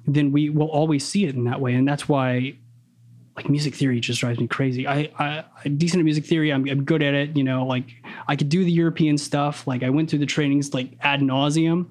[0.08, 2.56] then we will always see it in that way, and that's why.
[3.36, 4.86] Like music theory just drives me crazy.
[4.86, 6.52] I, I decent at music theory.
[6.52, 7.38] I'm, I'm good at it.
[7.38, 7.86] You know, like
[8.28, 9.66] I could do the European stuff.
[9.66, 11.88] Like I went through the trainings like ad nauseum,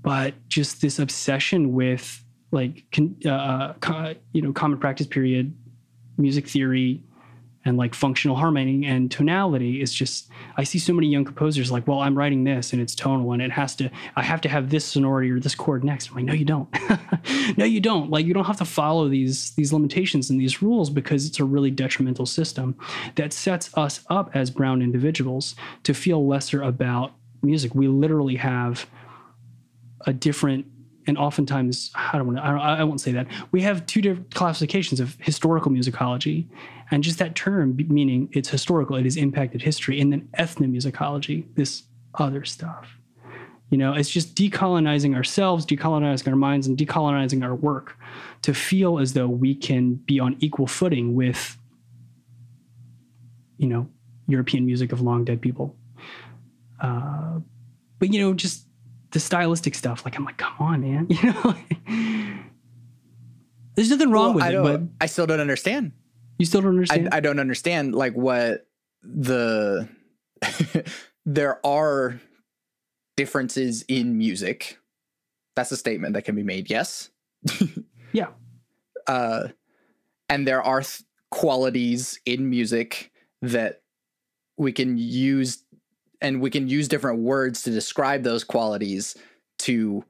[0.00, 2.84] but just this obsession with like
[3.26, 5.54] uh, you know common practice period
[6.18, 7.02] music theory
[7.64, 11.86] and like functional harmony and tonality is just i see so many young composers like
[11.86, 14.68] well i'm writing this and it's tonal and it has to i have to have
[14.68, 16.10] this sonority or this chord next.
[16.10, 16.68] I'm like no you don't.
[17.56, 18.10] No you don't.
[18.10, 21.44] Like you don't have to follow these these limitations and these rules because it's a
[21.44, 22.76] really detrimental system
[23.16, 27.12] that sets us up as brown individuals to feel lesser about
[27.42, 27.74] music.
[27.74, 28.86] We literally have
[30.06, 30.66] a different
[31.06, 34.34] and oftentimes I don't want to, I, I won't say that we have two different
[34.34, 36.46] classifications of historical musicology,
[36.90, 41.84] and just that term meaning it's historical, it has impacted history, and then ethnomusicology, this
[42.14, 42.98] other stuff.
[43.70, 47.96] You know, it's just decolonizing ourselves, decolonizing our minds, and decolonizing our work
[48.42, 51.56] to feel as though we can be on equal footing with,
[53.56, 53.88] you know,
[54.28, 55.74] European music of long dead people.
[56.80, 57.38] Uh,
[57.98, 58.66] but you know, just
[59.12, 60.04] the stylistic stuff.
[60.04, 61.06] Like I'm like, come on, man.
[61.22, 61.54] You know,
[63.74, 65.92] there's nothing wrong well, with I it, but I still don't understand.
[66.38, 67.08] You still don't understand.
[67.12, 68.66] I, I don't understand like what
[69.02, 69.88] the
[71.26, 72.20] there are
[73.16, 74.78] differences in music.
[75.56, 76.70] That's a statement that can be made.
[76.70, 77.10] Yes.
[78.12, 78.28] yeah.
[79.06, 79.48] Uh,
[80.28, 83.10] and there are th- qualities in music
[83.42, 83.82] that
[84.56, 85.61] we can use
[86.22, 89.16] and we can use different words to describe those qualities
[89.58, 90.04] to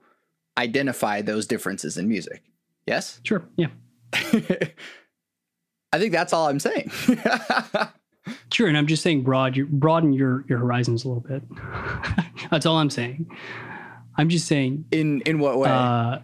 [0.58, 2.42] identify those differences in music.
[2.86, 3.20] Yes?
[3.24, 3.42] Sure.
[3.56, 3.68] Yeah.
[5.92, 6.90] I think that's all I'm saying.
[8.52, 11.42] sure, and I'm just saying broad you broaden your your horizons a little bit.
[12.50, 13.30] that's all I'm saying.
[14.16, 15.68] I'm just saying in in what way?
[15.68, 16.20] Uh,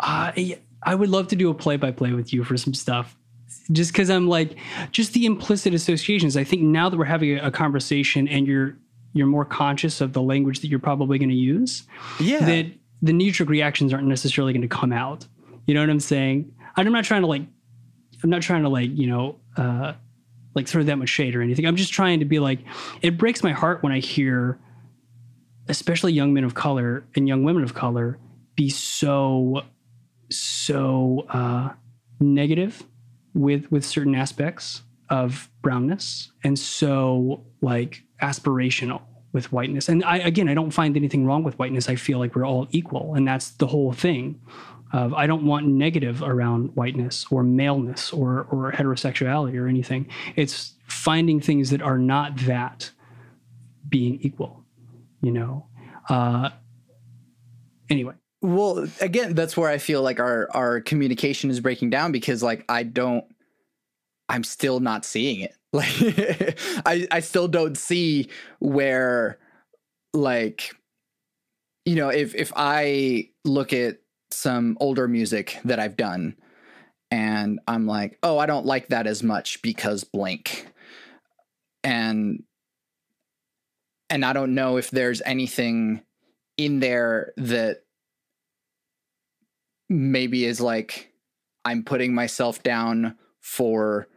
[0.00, 3.16] I I would love to do a play by play with you for some stuff.
[3.70, 4.56] Just because I'm like,
[4.90, 6.36] just the implicit associations.
[6.36, 8.76] I think now that we're having a, a conversation and you're
[9.12, 11.84] you're more conscious of the language that you're probably going to use,
[12.20, 12.66] yeah, that
[13.02, 15.26] the knee jerk reactions aren't necessarily going to come out.
[15.66, 16.52] You know what I'm saying?
[16.76, 17.42] I'm not trying to like,
[18.22, 19.94] I'm not trying to like, you know, uh,
[20.54, 21.66] like throw that much shade or anything.
[21.66, 22.60] I'm just trying to be like,
[23.02, 24.58] it breaks my heart when I hear,
[25.68, 28.18] especially young men of color and young women of color,
[28.56, 29.62] be so,
[30.30, 31.70] so uh,
[32.20, 32.84] negative
[33.34, 39.02] with with certain aspects of brownness and so like aspirational
[39.32, 39.88] with whiteness.
[39.88, 41.88] And I again, I don't find anything wrong with whiteness.
[41.88, 44.40] I feel like we're all equal, and that's the whole thing.
[44.92, 50.08] Of I don't want negative around whiteness or maleness or or heterosexuality or anything.
[50.34, 52.90] It's finding things that are not that
[53.88, 54.64] being equal.
[55.20, 55.66] You know.
[56.08, 56.50] Uh,
[57.90, 58.14] anyway.
[58.40, 62.64] Well, again, that's where I feel like our our communication is breaking down because like
[62.68, 63.24] I don't
[64.28, 65.54] I'm still not seeing it.
[65.72, 69.38] Like I I still don't see where
[70.14, 70.74] like
[71.84, 73.98] you know, if if I look at
[74.30, 76.36] some older music that I've done
[77.10, 80.66] and I'm like, "Oh, I don't like that as much because blank."
[81.82, 82.42] And
[84.10, 86.02] and I don't know if there's anything
[86.58, 87.78] in there that
[89.88, 91.12] maybe is like
[91.64, 94.08] I'm putting myself down for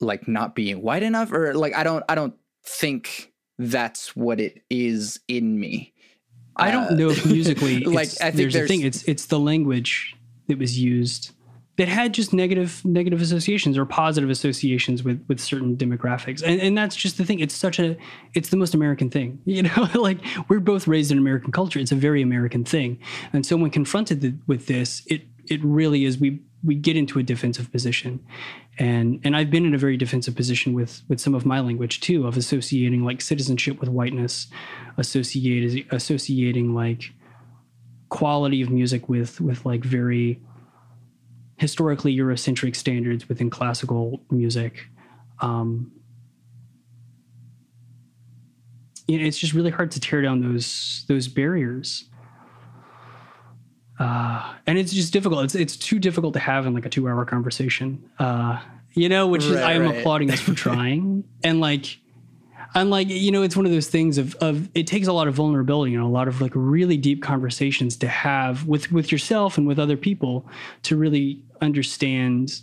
[0.00, 4.62] like not being white enough or like I don't I don't think that's what it
[4.70, 5.94] is in me.
[6.56, 9.26] I don't uh, know if musically like I think there's, there's a thing it's it's
[9.26, 10.16] the language
[10.48, 11.32] that was used
[11.76, 16.42] that had just negative negative associations or positive associations with with certain demographics.
[16.42, 17.96] And and that's just the thing it's such a
[18.34, 19.88] it's the most american thing you know?
[19.94, 22.98] Like we're both raised in american culture it's a very american thing.
[23.32, 27.22] And so when confronted with this it it really is we we get into a
[27.22, 28.20] defensive position
[28.78, 32.00] and and I've been in a very defensive position with with some of my language
[32.00, 34.48] too of associating like citizenship with whiteness
[34.98, 37.12] associated associating like
[38.08, 40.40] quality of music with with like very
[41.58, 44.86] historically Eurocentric standards within classical music.
[45.40, 45.92] Um,
[49.08, 52.04] you know, it's just really hard to tear down those those barriers.
[53.98, 55.44] Uh, and it's just difficult.
[55.44, 58.08] It's it's too difficult to have in like a two hour conversation.
[58.18, 58.60] Uh,
[58.92, 59.98] you know, which right, is I am right.
[59.98, 61.24] applauding us for trying.
[61.42, 61.98] and like
[62.74, 65.28] and like you know it's one of those things of of it takes a lot
[65.28, 69.56] of vulnerability and a lot of like really deep conversations to have with with yourself
[69.56, 70.46] and with other people
[70.82, 72.60] to really understand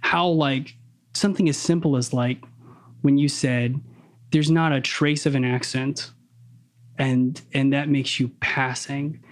[0.00, 0.74] how like
[1.14, 2.42] something as simple as like
[3.02, 3.80] when you said
[4.32, 6.10] there's not a trace of an accent
[6.98, 9.22] and and that makes you passing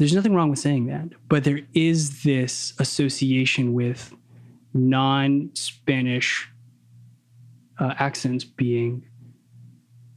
[0.00, 4.12] there's nothing wrong with saying that but there is this association with
[4.74, 6.48] non-spanish
[7.78, 9.04] uh, accents being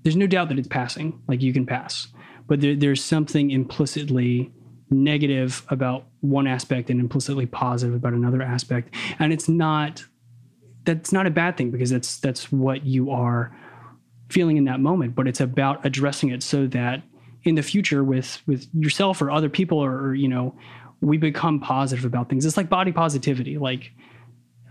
[0.01, 2.07] there's no doubt that it's passing like you can pass
[2.47, 4.51] but there, there's something implicitly
[4.93, 8.93] negative about one aspect and implicitly positive about another aspect.
[9.19, 10.05] And it's not
[10.85, 13.55] that's not a bad thing because that's that's what you are
[14.29, 17.01] feeling in that moment but it's about addressing it so that
[17.43, 20.55] in the future with with yourself or other people or, or you know
[21.01, 23.91] we become positive about things it's like body positivity like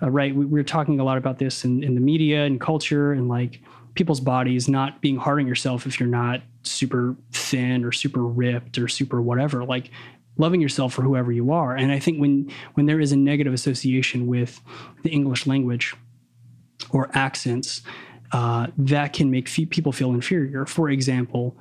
[0.02, 0.34] uh, right?
[0.34, 3.60] We, are talking a lot about this in, in the media and culture and like
[3.94, 8.78] people's bodies not being hard on yourself if you're not super thin or super ripped
[8.78, 9.64] or super whatever.
[9.64, 9.90] Like
[10.38, 11.76] loving yourself for whoever you are.
[11.76, 14.60] And I think when when there is a negative association with
[15.02, 15.94] the English language
[16.90, 17.82] or accents,
[18.32, 20.66] uh, that can make f- people feel inferior.
[20.66, 21.56] For example,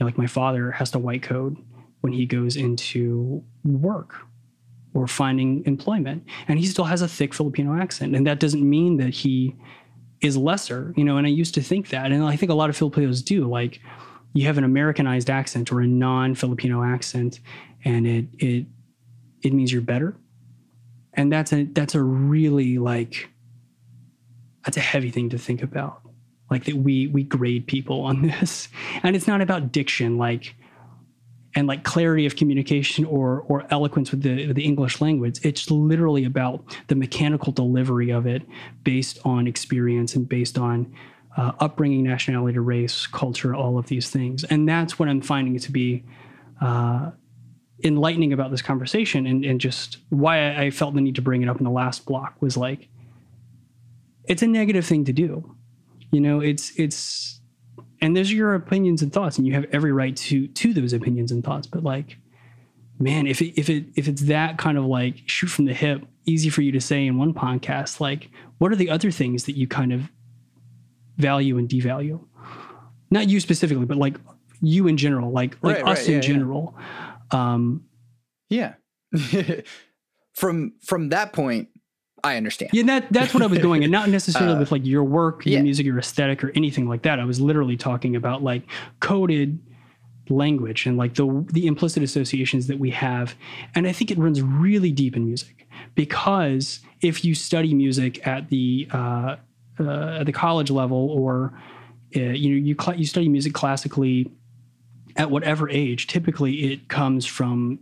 [0.00, 1.56] know, like my father has to white code
[2.00, 4.14] when he goes into work
[4.92, 6.24] or finding employment.
[6.48, 8.14] And he still has a thick Filipino accent.
[8.14, 9.56] And that doesn't mean that he
[10.20, 12.12] is lesser, you know, and I used to think that.
[12.12, 13.48] And I think a lot of Filipinos do.
[13.48, 13.80] Like
[14.32, 17.40] you have an Americanized accent or a non-Filipino accent,
[17.84, 18.66] and it it
[19.42, 20.16] it means you're better.
[21.12, 23.30] And that's a that's a really like
[24.64, 26.02] that's a heavy thing to think about.
[26.54, 28.68] Like that we we grade people on this.
[29.02, 30.54] And it's not about diction, like
[31.56, 35.40] and like clarity of communication or or eloquence with the the English language.
[35.42, 38.42] It's literally about the mechanical delivery of it,
[38.84, 40.94] based on experience and based on
[41.36, 44.44] uh, upbringing, nationality, race, culture, all of these things.
[44.44, 46.04] And that's what I'm finding to be
[46.60, 47.10] uh,
[47.82, 51.48] enlightening about this conversation and, and just why I felt the need to bring it
[51.48, 52.88] up in the last block was like,
[54.28, 55.56] it's a negative thing to do.
[56.14, 57.40] You know, it's, it's,
[58.00, 60.92] and those are your opinions and thoughts, and you have every right to to those
[60.92, 61.66] opinions and thoughts.
[61.66, 62.18] But like,
[62.98, 66.04] man, if it if it if it's that kind of like shoot from the hip,
[66.26, 69.56] easy for you to say in one podcast, like, what are the other things that
[69.56, 70.02] you kind of
[71.16, 72.22] value and devalue?
[73.10, 74.16] Not you specifically, but like
[74.60, 76.20] you in general, like like Right, us right, in yeah, yeah.
[76.22, 76.76] general.
[77.30, 77.84] Um,
[78.50, 78.74] Yeah.
[80.34, 81.68] from from that point,
[82.24, 82.70] I understand.
[82.72, 85.44] yeah, that that's what I was going, and not necessarily Uh, with like your work,
[85.46, 85.62] your yeah.
[85.62, 87.20] music, your aesthetic, or anything like that.
[87.20, 88.62] I was literally talking about like
[89.00, 89.58] coded
[90.30, 93.34] language and like the the implicit associations that we have,
[93.74, 98.48] and I think it runs really deep in music because if you study music at
[98.48, 99.36] the uh,
[99.78, 101.52] uh, at the college level or
[102.16, 104.30] uh, you know you cl- you study music classically
[105.16, 107.78] at whatever age, typically it comes from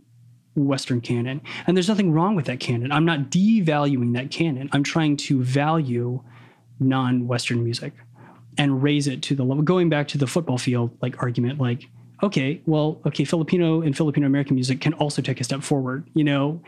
[0.55, 1.41] Western canon.
[1.65, 2.91] And there's nothing wrong with that canon.
[2.91, 4.69] I'm not devaluing that canon.
[4.71, 6.23] I'm trying to value
[6.79, 7.93] non Western music
[8.57, 9.63] and raise it to the level.
[9.63, 11.89] Going back to the football field like argument, like,
[12.21, 16.23] okay, well, okay, Filipino and Filipino American music can also take a step forward, you
[16.23, 16.61] know,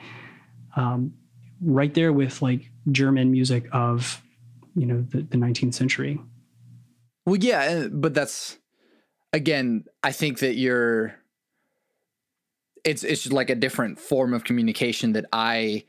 [0.76, 1.14] um,
[1.62, 4.22] right there with like German music of,
[4.76, 6.20] you know, the, the 19th century.
[7.26, 8.58] Well, yeah, but that's
[9.34, 9.86] again.
[10.04, 11.16] I think that you're.
[12.86, 15.84] It's it's just like a different form of communication that I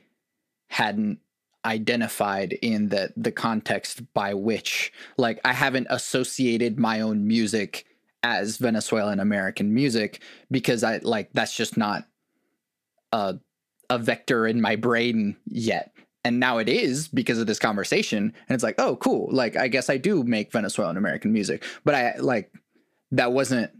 [0.69, 1.19] hadn't
[1.63, 7.85] identified in the the context by which like I haven't associated my own music
[8.23, 12.05] as Venezuelan American music because I like that's just not
[13.11, 13.37] a
[13.89, 15.93] a vector in my brain yet.
[16.23, 18.33] And now it is because of this conversation.
[18.49, 19.29] And it's like, oh, cool.
[19.31, 21.63] Like, I guess I do make Venezuelan American music.
[21.85, 22.51] But I like,
[23.11, 23.71] that wasn't,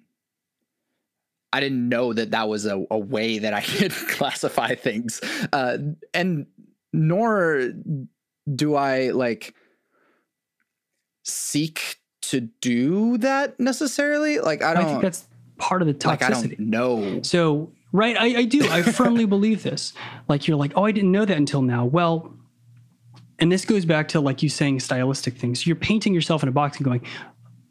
[1.57, 5.19] I didn't know that that was a, a way that I could classify things.
[5.51, 5.77] Uh,
[6.13, 6.45] and
[6.93, 7.71] nor
[8.53, 9.55] do I like
[11.23, 14.39] seek to do that necessarily.
[14.39, 15.27] Like, I I, don't, think that's
[15.57, 16.57] part of the like, I toxicity.
[16.57, 17.21] don't know.
[17.23, 18.69] So, right, I, I do.
[18.69, 19.93] I firmly believe this.
[20.27, 21.85] Like, you're like, oh, I didn't know that until now.
[21.85, 22.33] Well,
[23.39, 25.65] and this goes back to like you saying stylistic things.
[25.65, 27.01] You're painting yourself in a box and going,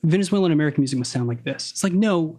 [0.03, 1.70] Venezuelan American music must sound like this.
[1.70, 2.39] It's like, no,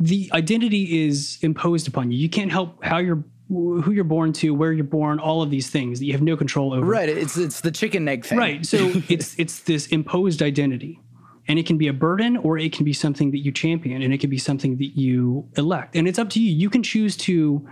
[0.00, 2.18] the identity is imposed upon you.
[2.18, 5.70] You can't help how you're, who you're born to, where you're born, all of these
[5.70, 6.86] things that you have no control over.
[6.86, 7.08] Right.
[7.08, 8.38] It's, it's the chicken egg thing.
[8.38, 8.64] Right.
[8.64, 11.00] So it's it's this imposed identity.
[11.50, 14.12] And it can be a burden or it can be something that you champion and
[14.12, 15.96] it can be something that you elect.
[15.96, 16.52] And it's up to you.
[16.52, 17.66] You can choose to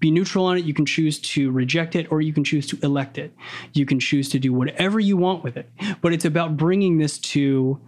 [0.00, 2.78] be neutral on it, you can choose to reject it or you can choose to
[2.82, 3.32] elect it.
[3.72, 5.70] You can choose to do whatever you want with it.
[6.00, 7.80] But it's about bringing this to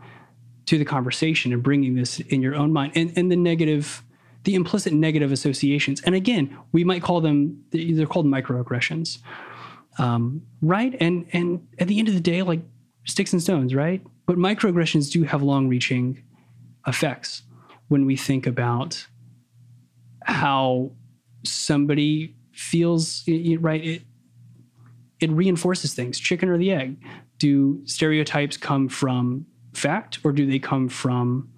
[0.69, 4.03] to the conversation and bringing this in your own mind and and the negative
[4.45, 6.01] the implicit negative associations.
[6.03, 9.19] And again, we might call them they're called microaggressions
[9.99, 10.97] um, right?
[11.01, 12.61] And and at the end of the day, like
[13.05, 14.03] sticks and stones, right?
[14.27, 16.23] But microaggressions do have long-reaching
[16.87, 17.43] effects
[17.89, 19.07] when we think about
[20.23, 20.93] how
[21.45, 23.25] somebody feels,
[23.59, 23.85] right?
[23.85, 24.03] It
[25.21, 26.19] it reinforces things.
[26.19, 26.97] Chicken or the egg?
[27.39, 31.51] Do stereotypes come from fact, or do they come from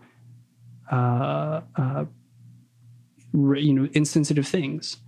[0.90, 2.04] uh, uh,
[3.32, 4.98] you know insensitive things,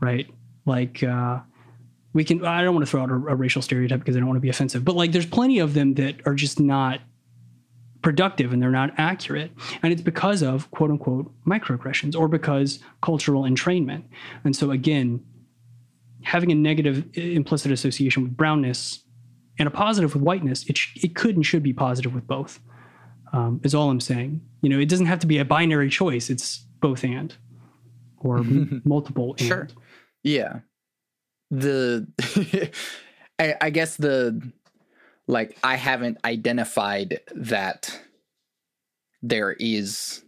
[0.00, 0.28] right?
[0.66, 1.02] Like.
[1.02, 1.40] Uh,
[2.12, 4.28] we can i don't want to throw out a, a racial stereotype because i don't
[4.28, 7.00] want to be offensive but like there's plenty of them that are just not
[8.02, 9.52] productive and they're not accurate
[9.82, 14.02] and it's because of quote unquote microaggressions or because cultural entrainment
[14.44, 15.22] and so again
[16.22, 19.04] having a negative implicit association with brownness
[19.60, 22.58] and a positive with whiteness it, sh- it could and should be positive with both
[23.32, 26.28] um, is all i'm saying you know it doesn't have to be a binary choice
[26.28, 27.36] it's both and
[28.20, 29.48] or m- multiple and.
[29.48, 29.68] Sure.
[30.22, 30.60] Yeah.
[31.50, 32.06] The
[33.38, 34.52] I, I guess the
[35.26, 38.00] like I haven't identified that
[39.22, 40.22] there is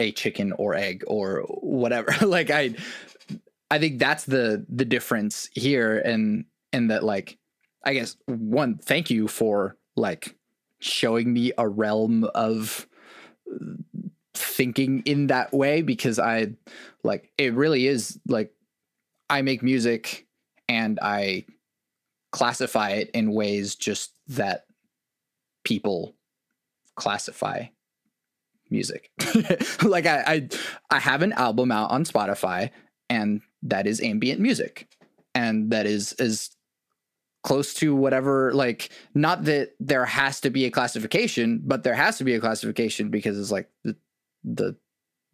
[0.00, 2.14] a chicken or egg or whatever.
[2.26, 2.74] like I
[3.70, 7.38] I think that's the the difference here and and that like
[7.84, 10.36] I guess one thank you for like
[10.80, 12.86] showing me a realm of
[13.50, 13.74] uh,
[14.34, 16.54] thinking in that way because I
[17.02, 18.52] like it really is like
[19.30, 20.26] I make music
[20.68, 21.44] and I
[22.32, 24.66] classify it in ways just that
[25.64, 26.14] people
[26.96, 27.66] classify
[28.70, 29.10] music.
[29.82, 30.48] like I, I
[30.90, 32.70] I have an album out on Spotify
[33.08, 34.88] and that is ambient music.
[35.34, 36.50] And that is as
[37.44, 42.18] close to whatever like not that there has to be a classification but there has
[42.18, 43.94] to be a classification because it's like the,
[44.42, 44.74] the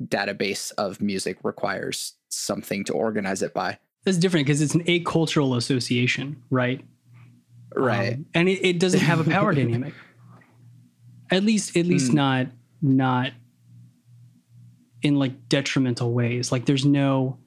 [0.05, 5.55] database of music requires something to organize it by That's different because it's an acultural
[5.55, 6.85] association, right?
[7.77, 9.95] right Um, and it, it doesn't have a power dynamic.
[11.31, 12.17] At least, at least Hmm.
[12.17, 12.47] not
[12.83, 13.33] not
[15.03, 16.51] in like detrimental ways.
[16.51, 17.39] Like there's no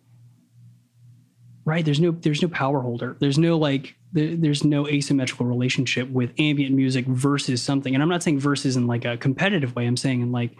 [1.66, 1.84] right.
[1.84, 3.18] There's no there's no power holder.
[3.20, 7.94] There's no like there, there's no asymmetrical relationship with ambient music versus something.
[7.94, 9.86] And I'm not saying versus in like a competitive way.
[9.86, 10.56] I'm saying in like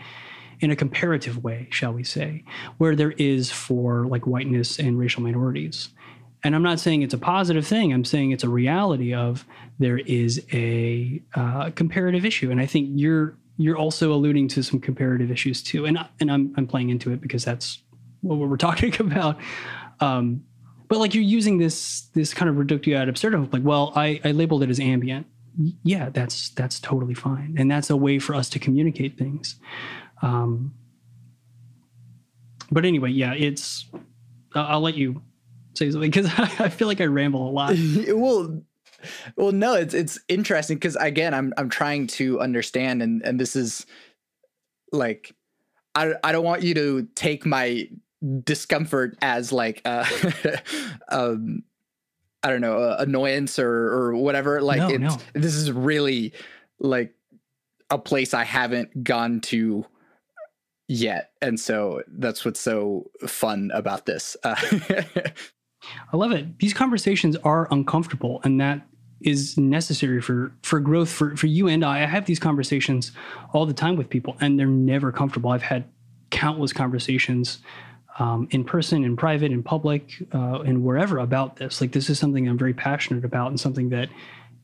[0.60, 2.44] in a comparative way, shall we say,
[2.78, 5.90] where there is for like whiteness and racial minorities.
[6.44, 7.94] And I'm not saying it's a positive thing.
[7.94, 9.46] I'm saying it's a reality of
[9.80, 14.80] there is a uh, comparative issue, and I think you're you're also alluding to some
[14.80, 15.86] comparative issues too.
[15.86, 17.82] And and I'm I'm playing into it because that's
[18.22, 19.38] what we're talking about.
[20.02, 20.44] Um,
[20.94, 24.30] but like you're using this this kind of reductio ad absurdum, like, well, I, I
[24.30, 25.26] labeled it as ambient.
[25.82, 29.56] Yeah, that's that's totally fine, and that's a way for us to communicate things.
[30.22, 30.76] Um,
[32.72, 33.88] but anyway, yeah, it's.
[34.54, 35.24] I'll I'll let you
[35.74, 37.76] say something because I feel like I ramble a lot.
[38.10, 38.62] well
[39.36, 43.54] well no it's it's interesting because again i'm i'm trying to understand and and this
[43.54, 43.86] is
[44.94, 45.36] like
[45.94, 47.86] i i don't want you to take my
[48.44, 50.06] discomfort as like uh
[51.10, 51.64] um
[52.42, 55.18] i don't know uh, annoyance or or whatever like No, it's no.
[55.34, 56.34] this is really
[56.80, 57.14] like
[57.90, 59.86] a place i haven't gone to
[60.88, 64.56] yet and so that's what's so fun about this uh,
[66.14, 66.60] I love it.
[66.60, 68.88] These conversations are uncomfortable, and that
[69.20, 72.04] is necessary for for growth for for you and I.
[72.04, 73.12] I have these conversations
[73.52, 75.50] all the time with people, and they're never comfortable.
[75.52, 75.84] I've had
[76.30, 77.60] countless conversations
[78.20, 81.82] um, in person, in private, in public, uh, and wherever about this.
[81.82, 84.10] Like this is something I'm very passionate about, and something that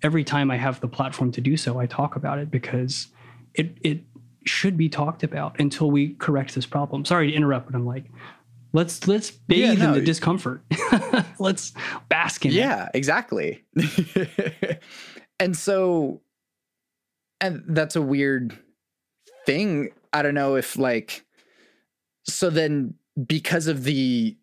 [0.04, 3.08] every time I have the platform to do so, I talk about it because
[3.56, 4.02] it it
[4.46, 7.06] should be talked about until we correct this problem.
[7.06, 8.06] Sorry to interrupt, but I'm like,
[8.74, 10.62] let's let's bathe Yeah, in the discomfort.
[11.40, 11.74] let's
[12.08, 12.56] bask in it.
[12.56, 13.64] yeah exactly
[15.40, 16.22] and so
[17.42, 18.58] and that's a weird
[19.46, 21.26] thing i don't know if like
[22.26, 22.94] so then
[23.26, 24.38] because of the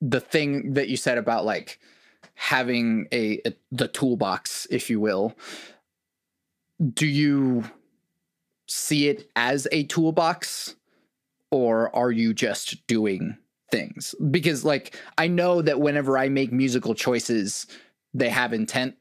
[0.00, 1.80] the thing that you said about like
[2.34, 5.34] having a, a the toolbox if you will
[6.92, 7.64] do you
[8.68, 10.74] see it as a toolbox
[11.50, 13.38] or are you just doing
[13.70, 14.14] things?
[14.30, 17.66] Because like i know that whenever i make musical choices
[18.14, 18.94] they have intent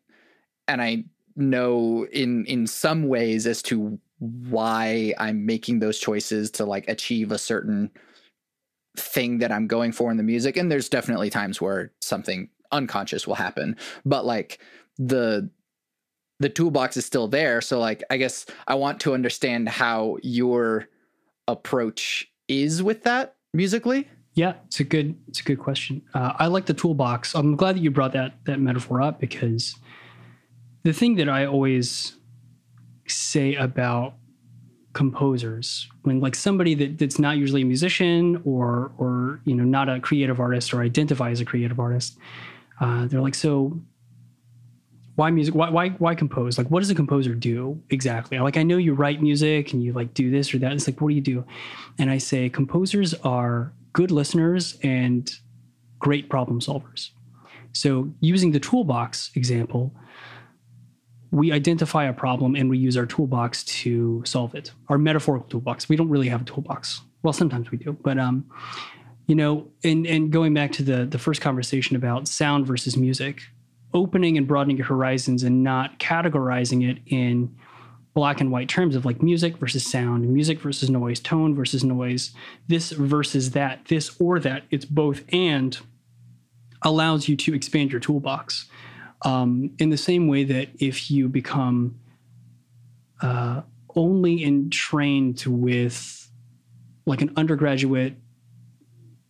[0.68, 1.04] and i
[1.36, 7.32] know in in some ways as to why i'm making those choices to like achieve
[7.32, 7.92] a certain
[9.00, 13.28] thing that i'm going for in the music and there's definitely times where something unconscious
[13.28, 13.76] will happen
[14.06, 14.60] but like
[14.98, 15.50] the
[16.40, 20.88] the toolbox is still there so like i guess i want to understand how your
[21.48, 26.02] approach is with that musically Yeah, it's a good it's a good question.
[26.14, 27.36] Uh, I like the toolbox.
[27.36, 29.76] I'm glad that you brought that that metaphor up because
[30.84, 32.18] the thing that I always
[33.08, 34.16] say about
[34.96, 35.88] composers.
[36.04, 40.00] When like somebody that, that's not usually a musician or or you know not a
[40.00, 42.18] creative artist or identify as a creative artist
[42.80, 43.80] uh, they're like so
[45.16, 46.58] why music why, why why compose?
[46.58, 48.38] Like what does a composer do exactly?
[48.38, 50.74] Like i know you write music and you like do this or that.
[50.74, 51.46] It's like what do you do?
[51.98, 55.32] And i say composers are good listeners and
[56.00, 57.12] great problem solvers.
[57.72, 59.94] So using the toolbox example
[61.36, 65.90] we identify a problem and we use our toolbox to solve it our metaphorical toolbox
[65.90, 68.46] we don't really have a toolbox well sometimes we do but um
[69.28, 73.42] you know and and going back to the the first conversation about sound versus music
[73.94, 77.56] opening and broadening your horizons and not categorizing it in
[78.14, 82.32] black and white terms of like music versus sound, music versus noise, tone versus noise,
[82.68, 84.64] this versus that, this or that.
[84.72, 85.78] It's both and
[86.82, 88.66] allows you to expand your toolbox.
[89.26, 92.00] Um, in the same way that if you become
[93.22, 93.62] uh,
[93.96, 96.30] only entrained with
[97.06, 98.16] like an undergraduate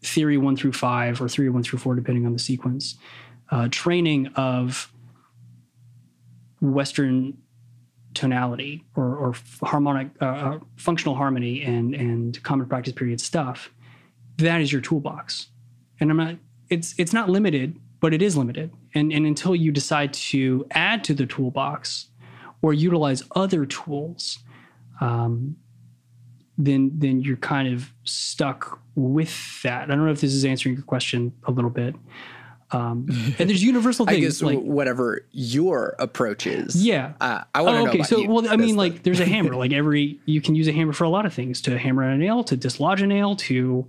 [0.02, 2.96] theory one through five or theory one through four, depending on the sequence,
[3.52, 4.92] uh, training of
[6.62, 7.38] Western
[8.14, 13.72] tonality or, or harmonic, uh, uh, functional harmony and and common practice period stuff,
[14.38, 15.48] that is your toolbox.
[16.00, 16.36] And I'm not.
[16.70, 18.70] It's it's not limited, but it is limited.
[18.94, 22.08] And and until you decide to add to the toolbox
[22.62, 24.40] or utilize other tools,
[25.02, 25.56] um,
[26.58, 29.34] then then you're kind of stuck with
[29.64, 29.84] that.
[29.90, 31.96] I don't know if this is answering your question a little bit.
[32.72, 33.08] Um,
[33.40, 36.76] and there's universal I things guess like whatever your approach is.
[36.86, 37.14] yeah.
[37.22, 37.90] Uh, I want to Oh, know.
[37.92, 38.30] okay, so you.
[38.30, 39.56] well, I mean, That's like, there's a hammer.
[39.56, 42.18] like every you can use a hammer for a lot of things: to hammer a
[42.18, 43.86] nail, to dislodge a nail, to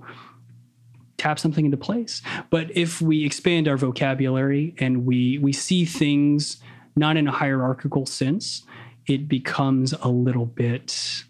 [1.19, 2.23] tap something into place.
[2.51, 6.59] But if we expand our vocabulary and we we see things
[6.97, 8.64] not in a hierarchical sense,
[9.07, 11.25] it becomes a little bit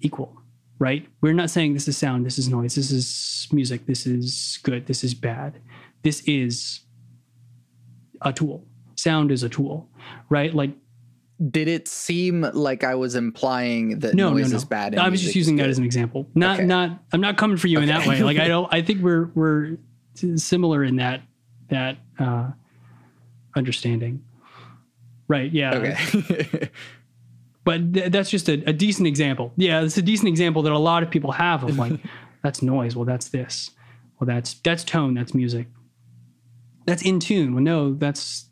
[0.00, 0.36] equal,
[0.78, 1.06] right?
[1.20, 4.86] We're not saying this is sound, this is noise, this is music, this is good,
[4.86, 5.60] this is bad.
[6.02, 6.80] This is
[8.20, 8.64] a tool.
[8.96, 9.88] Sound is a tool,
[10.28, 10.54] right?
[10.54, 10.70] Like
[11.50, 14.56] Did it seem like I was implying that no, noise no, no.
[14.56, 14.96] is bad?
[14.96, 16.28] I was just using that as an example.
[16.34, 16.66] Not, Okay.
[16.66, 17.02] not.
[17.12, 18.22] I'm not coming for you in that way.
[18.22, 18.72] Like I don't.
[18.72, 19.78] I think we're we're
[20.36, 21.22] similar in that
[21.68, 22.50] that uh,
[23.56, 24.22] understanding.
[25.28, 25.50] Right.
[25.52, 25.74] Yeah.
[25.74, 26.68] Okay.
[27.64, 29.52] But th- that's just a, a decent example.
[29.56, 31.92] Yeah, it's a decent example that a lot of people have of like,
[32.42, 32.96] that's noise.
[32.96, 33.70] Well, that's this.
[34.18, 35.14] Well, that's that's tone.
[35.14, 35.68] That's music.
[36.86, 37.54] That's in tune.
[37.54, 38.46] Well, no, that's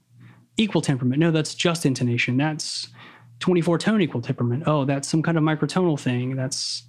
[0.60, 1.18] equal temperament.
[1.18, 2.36] No, that's just intonation.
[2.36, 2.88] That's
[3.40, 4.64] 24 tone equal temperament.
[4.66, 6.36] Oh, that's some kind of microtonal thing.
[6.36, 6.82] That's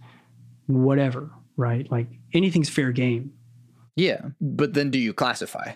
[0.68, 1.90] whatever, right?
[1.90, 3.34] Like anything's fair game.
[3.96, 5.74] yeah, but then do you classify?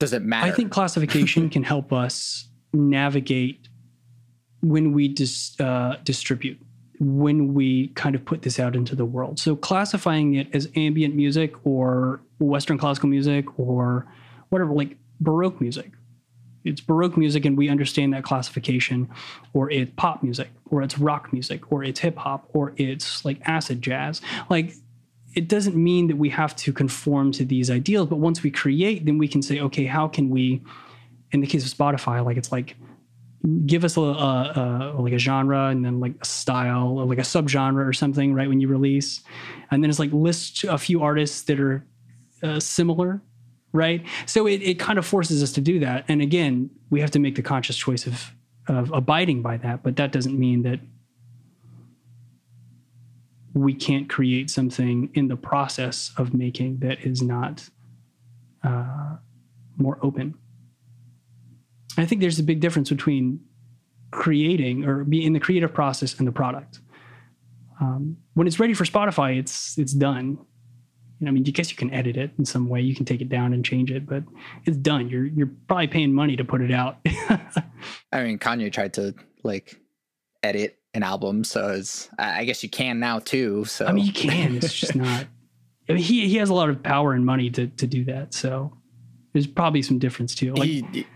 [0.00, 0.46] Does it matter?
[0.46, 3.68] I think classification can help us navigate
[4.60, 6.58] when we dis, uh, distribute,
[6.98, 9.38] when we kind of put this out into the world.
[9.38, 14.06] So classifying it as ambient music or Western classical music or
[14.48, 15.92] whatever, like Baroque music.
[16.64, 19.08] It's Baroque music, and we understand that classification,
[19.52, 23.40] or it's pop music, or it's rock music, or it's hip hop, or it's like
[23.44, 24.20] acid jazz.
[24.48, 24.74] Like
[25.34, 29.04] it doesn't mean that we have to conform to these ideals but once we create
[29.04, 30.62] then we can say okay how can we
[31.32, 32.76] in the case of spotify like it's like
[33.66, 37.18] give us a, a, a like a genre and then like a style or like
[37.18, 39.22] a subgenre or something right when you release
[39.70, 41.84] and then it's like list a few artists that are
[42.42, 43.20] uh, similar
[43.74, 47.10] right so it, it kind of forces us to do that and again we have
[47.10, 48.32] to make the conscious choice of
[48.68, 50.80] of abiding by that but that doesn't mean that
[53.54, 57.68] we can't create something in the process of making that is not
[58.64, 59.16] uh,
[59.76, 60.34] more open.
[61.96, 63.40] I think there's a big difference between
[64.10, 66.80] creating or be in the creative process and the product.
[67.80, 70.38] Um, when it's ready for Spotify, it's it's done.
[71.18, 72.80] You know, I mean, I guess you can edit it in some way.
[72.80, 74.24] You can take it down and change it, but
[74.64, 75.08] it's done.
[75.08, 76.98] You're you're probably paying money to put it out.
[78.12, 79.80] I mean, Kanye tried to like
[80.42, 83.64] edit an album, so it's, I guess you can now too.
[83.64, 84.56] So I mean, you can.
[84.56, 85.26] It's just not.
[85.88, 88.34] I mean, he he has a lot of power and money to to do that.
[88.34, 88.72] So
[89.32, 90.54] there's probably some difference too.
[90.54, 91.06] Like, he,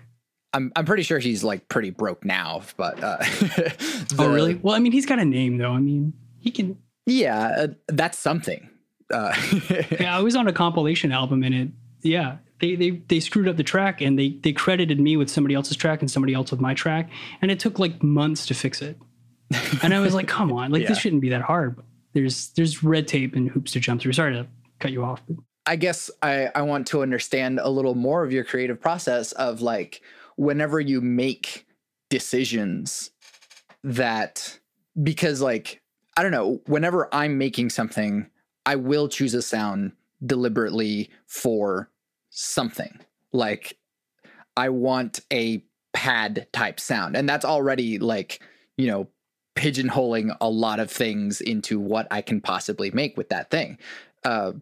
[0.53, 3.18] I'm I'm pretty sure he's like pretty broke now, but uh,
[4.18, 4.55] oh really?
[4.55, 5.72] Well, I mean, he's got a name though.
[5.72, 6.78] I mean, he can.
[7.07, 8.68] Yeah, uh, that's something.
[9.13, 9.35] Uh,
[10.01, 11.69] Yeah, I was on a compilation album and it.
[12.03, 15.55] Yeah, they they they screwed up the track and they they credited me with somebody
[15.55, 17.11] else's track and somebody else with my track,
[17.43, 18.99] and it took like months to fix it.
[19.83, 21.77] And I was like, come on, like this shouldn't be that hard.
[21.77, 24.13] But there's there's red tape and hoops to jump through.
[24.13, 24.47] Sorry to
[24.79, 25.23] cut you off.
[25.27, 29.33] But I guess I, I want to understand a little more of your creative process
[29.33, 30.01] of like
[30.37, 31.67] whenever you make
[32.11, 33.11] decisions
[33.85, 34.59] that
[35.01, 35.83] because like
[36.17, 38.29] I don't know, whenever I'm making something,
[38.69, 39.93] I will choose a sound
[40.25, 41.91] deliberately for
[42.29, 43.01] something.
[43.33, 43.79] Like
[44.59, 45.64] I want a
[45.95, 47.16] pad type sound.
[47.16, 48.43] And that's already like,
[48.77, 49.09] you know,
[49.57, 53.79] pigeonholing a lot of things into what I can possibly make with that thing.
[54.23, 54.53] Uh,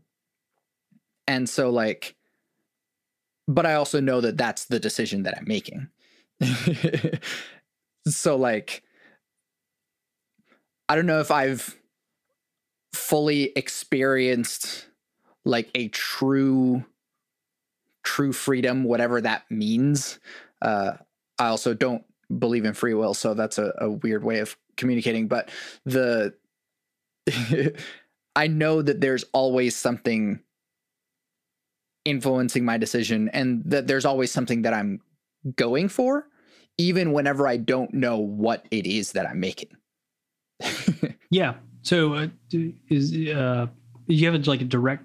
[1.27, 2.15] and so like
[3.49, 5.89] but i also know that that's the decision that i'm making
[8.09, 8.83] so like
[10.89, 11.77] i don't know if i've
[12.97, 14.87] fully experienced
[15.45, 16.85] like a true
[18.03, 20.19] true freedom whatever that means
[20.63, 20.93] uh
[21.39, 22.05] i also don't
[22.39, 25.51] believe in free will so that's a, a weird way of communicating but
[25.85, 26.35] the
[28.37, 30.41] i know that there's always something
[32.07, 35.01] influencing my decision and that there's always something that I'm
[35.57, 36.29] going for
[36.79, 39.77] even whenever I don't know what it is that I'm making.
[41.31, 41.55] yeah.
[41.87, 43.69] So uh, do- is uh,
[44.09, 45.05] you have a, like a direct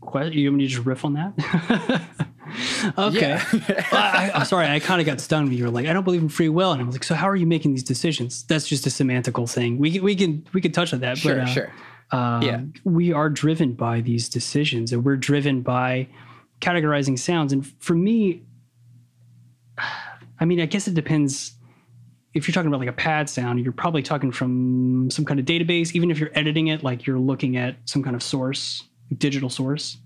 [0.00, 0.32] question?
[0.32, 2.02] You want me to just riff on that?
[2.98, 3.38] okay.
[3.92, 6.04] I, I, am sorry, I kind of got stung when you were like, I don't
[6.04, 8.44] believe in free will, and I was like, so how are you making these decisions?
[8.44, 9.76] That's just a semantical thing.
[9.76, 11.18] We can we can we can touch on that.
[11.18, 11.72] sure, but, uh, sure.
[12.10, 12.60] um, Yeah.
[12.84, 16.08] we are driven by these decisions, and we're driven by
[16.62, 17.52] categorizing sounds.
[17.52, 18.44] And for me,
[20.40, 21.52] I mean, I guess it depends.
[22.36, 25.46] If you're talking about like a pad sound, you're probably talking from some kind of
[25.46, 25.94] database.
[25.94, 28.84] Even if you're editing it, like you're looking at some kind of source,
[29.16, 29.96] digital source.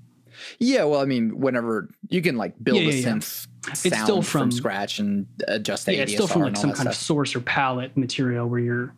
[0.58, 3.12] Yeah, well, I mean, whenever you can like build Yeah, a yeah, yeah.
[3.14, 6.42] synth It's sound still from, from- scratch and adjust the yeah, ADSR it's still from
[6.42, 8.94] like some kind of source or palette material where you're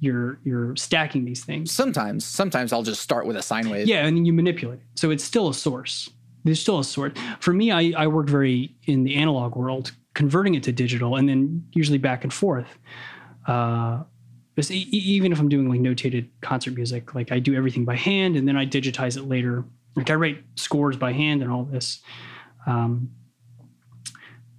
[0.00, 1.70] you're you're stacking these things.
[1.72, 3.86] Sometimes, sometimes I'll just start with a sine wave.
[3.86, 4.84] Yeah, and then you manipulate it.
[5.00, 6.10] So it's still a source.
[6.46, 7.18] There's still a sort.
[7.40, 11.28] For me, I, I work very in the analog world, converting it to digital and
[11.28, 12.78] then usually back and forth.
[13.48, 14.04] Uh,
[14.70, 18.46] even if I'm doing like notated concert music, like I do everything by hand and
[18.46, 19.64] then I digitize it later.
[19.96, 22.00] Like I write scores by hand and all this.
[22.66, 23.10] Um,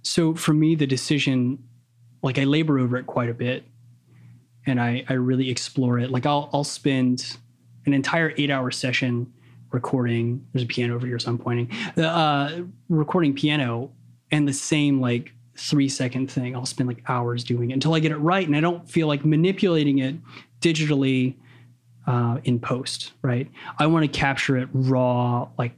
[0.02, 1.58] so for me, the decision,
[2.22, 3.64] like I labor over it quite a bit
[4.66, 6.10] and I, I really explore it.
[6.10, 7.38] Like I'll, I'll spend
[7.86, 9.32] an entire eight hour session
[9.70, 10.46] recording.
[10.52, 11.70] There's a piano over here, so I'm pointing.
[11.96, 13.90] Uh, recording piano
[14.30, 16.54] and the same like three second thing.
[16.54, 19.06] I'll spend like hours doing it until I get it right, and I don't feel
[19.06, 20.16] like manipulating it
[20.60, 21.34] digitally
[22.06, 23.12] uh, in post.
[23.22, 23.50] Right?
[23.78, 25.76] I want to capture it raw, like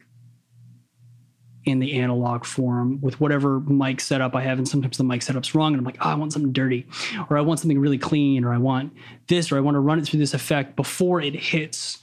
[1.67, 4.57] in the analog form with whatever mic setup I have.
[4.57, 6.87] And sometimes the mic setup's wrong, and I'm like, oh, I want something dirty,
[7.29, 8.93] or I want something really clean, or I want
[9.29, 11.99] this, or I want to run it through this effect before it hits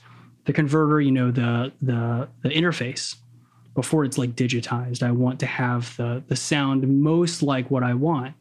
[0.48, 3.16] the converter, you know, the the the interface
[3.74, 5.02] before it's like digitized.
[5.02, 8.34] I want to have the the sound most like what I want.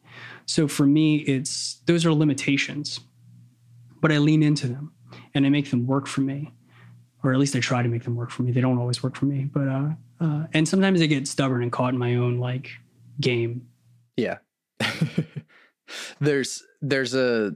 [0.45, 3.01] So for me, it's those are limitations,
[3.99, 4.93] but I lean into them
[5.35, 6.53] and I make them work for me,
[7.25, 8.53] or at least I try to make them work for me.
[8.53, 9.89] They don't always work for me, but uh,
[10.21, 12.69] uh and sometimes I get stubborn and caught in my own like
[13.19, 13.67] game.
[14.15, 14.37] Yeah.
[16.21, 17.53] there's there's a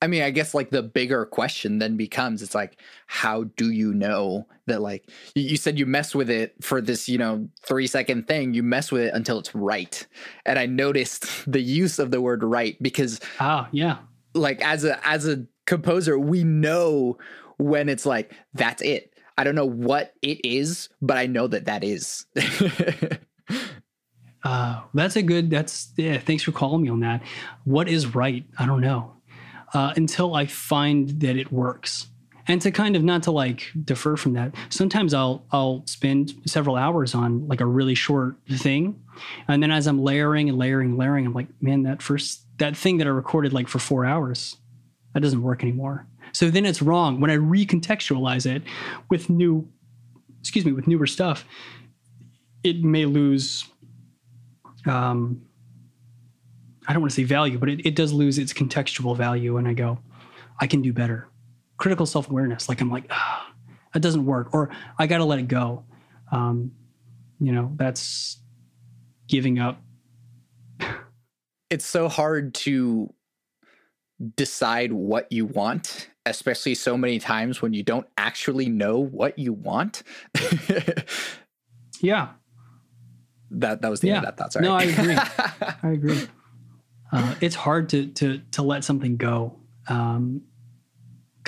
[0.00, 3.92] I mean, I guess like the bigger question then becomes it's like, how do you
[3.92, 8.28] know that like you, said you mess with it for this, you know, three second
[8.28, 10.06] thing, you mess with it until it's right.
[10.46, 13.98] And I noticed the use of the word right because Ah, yeah,
[14.34, 17.18] like as a as a composer, we know
[17.56, 19.12] when it's like, that's it.
[19.36, 22.26] I don't know what it is, but I know that that is.
[24.44, 25.50] Uh, that's a good.
[25.50, 26.18] That's yeah.
[26.18, 27.22] Thanks for calling me on that.
[27.64, 28.44] What is right?
[28.58, 29.17] I don't know.
[29.74, 32.06] Uh, until I find that it works,
[32.46, 34.54] and to kind of not to like defer from that.
[34.70, 38.98] Sometimes I'll I'll spend several hours on like a really short thing,
[39.46, 42.76] and then as I'm layering and layering and layering, I'm like, man, that first that
[42.76, 44.56] thing that I recorded like for four hours,
[45.12, 46.06] that doesn't work anymore.
[46.32, 48.62] So then it's wrong when I recontextualize it
[49.10, 49.68] with new,
[50.40, 51.44] excuse me, with newer stuff.
[52.64, 53.66] It may lose
[54.86, 55.42] um,
[56.88, 59.58] I don't want to say value, but it, it does lose its contextual value.
[59.58, 59.98] And I go,
[60.58, 61.28] I can do better.
[61.76, 62.68] Critical self awareness.
[62.68, 63.52] Like I'm like, ah,
[63.92, 65.84] that doesn't work, or I got to let it go.
[66.32, 66.72] Um,
[67.38, 68.40] you know, that's
[69.28, 69.80] giving up.
[71.70, 73.12] it's so hard to
[74.36, 79.52] decide what you want, especially so many times when you don't actually know what you
[79.52, 80.02] want.
[82.00, 82.28] Yeah.
[83.50, 84.52] that that was the end of that thought.
[84.52, 84.64] Sorry.
[84.64, 85.16] No, I agree.
[85.82, 86.28] I agree.
[87.12, 89.56] Uh, it's hard to to to let something go.
[89.88, 90.42] Um,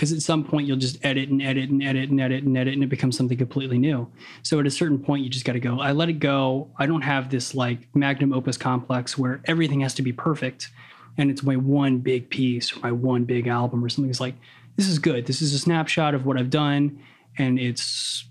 [0.00, 2.72] because at some point you'll just edit and edit and edit and edit and edit
[2.72, 4.10] and it becomes something completely new.
[4.42, 5.78] So at a certain point you just got to go.
[5.78, 6.70] I let it go.
[6.78, 10.70] I don't have this like magnum opus complex where everything has to be perfect
[11.18, 14.08] and it's my one big piece or my one big album or something.
[14.08, 14.36] It's like
[14.76, 15.26] this is good.
[15.26, 17.02] This is a snapshot of what I've done
[17.36, 18.26] and it's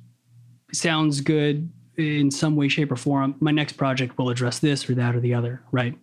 [0.74, 3.36] sounds good in some way shape or form.
[3.40, 5.96] My next project will address this or that or the other, right?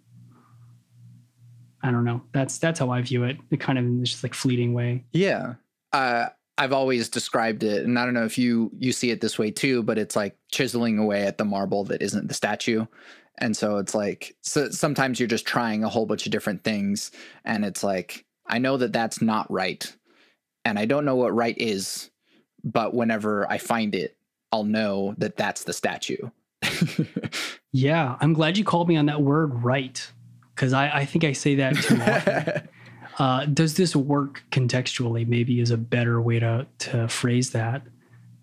[1.83, 2.23] I don't know.
[2.33, 3.39] That's that's how I view it.
[3.51, 5.05] It kind of in this just like fleeting way.
[5.13, 5.55] Yeah.
[5.93, 6.27] Uh,
[6.59, 9.51] I've always described it, and I don't know if you you see it this way
[9.51, 12.87] too, but it's like chiseling away at the marble that isn't the statue.
[13.39, 17.11] And so it's like so sometimes you're just trying a whole bunch of different things,
[17.45, 19.95] and it's like I know that that's not right,
[20.65, 22.11] and I don't know what right is,
[22.65, 24.17] but whenever I find it,
[24.51, 26.31] I'll know that that's the statue.
[27.77, 30.11] Yeah, I'm glad you called me on that word right
[30.57, 32.69] because I, I think I say that too often.
[33.19, 35.29] uh, does this work contextually?
[35.29, 37.83] Maybe is a better way to to phrase that.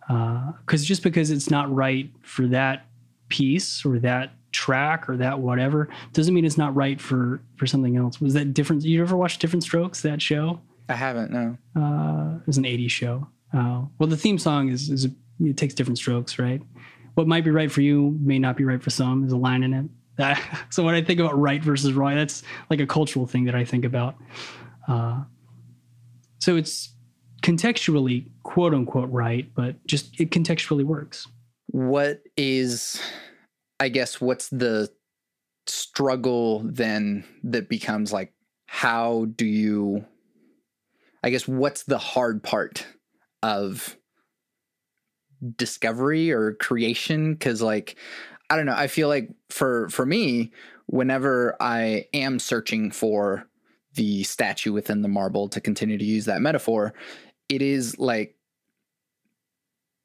[0.08, 2.86] Because just because it's not right for that
[3.30, 7.98] piece or that track or that whatever doesn't mean it's not right for for something
[7.98, 8.22] else.
[8.22, 8.84] Was that different?
[8.84, 10.02] You ever watch Diff'rent Strokes?
[10.02, 10.62] That show?
[10.90, 11.58] I haven't no.
[11.76, 13.28] Uh, it was an 80s show.
[13.54, 15.08] Uh, well, the theme song is, is
[15.40, 16.62] it takes different strokes, right?
[17.14, 19.22] What might be right for you may not be right for some.
[19.22, 19.86] There's a line in it.
[20.20, 20.36] Uh,
[20.70, 23.66] so when I think about right versus wrong, that's like a cultural thing that I
[23.66, 24.16] think about.
[24.88, 25.24] Uh,
[26.40, 26.94] so it's
[27.42, 31.28] contextually quote unquote right, but just it contextually works.
[31.68, 33.02] what is
[33.80, 34.90] i guess what's the
[35.66, 38.32] struggle then that becomes like
[38.68, 40.06] how do you
[41.24, 42.86] i guess what's the hard part
[43.42, 43.98] of
[45.58, 47.98] discovery or creation cuz like
[48.54, 50.52] I don't know, I feel like for for me
[50.86, 53.48] whenever I am searching for
[53.96, 56.94] the statue within the marble to continue to use that metaphor,
[57.50, 58.36] it is like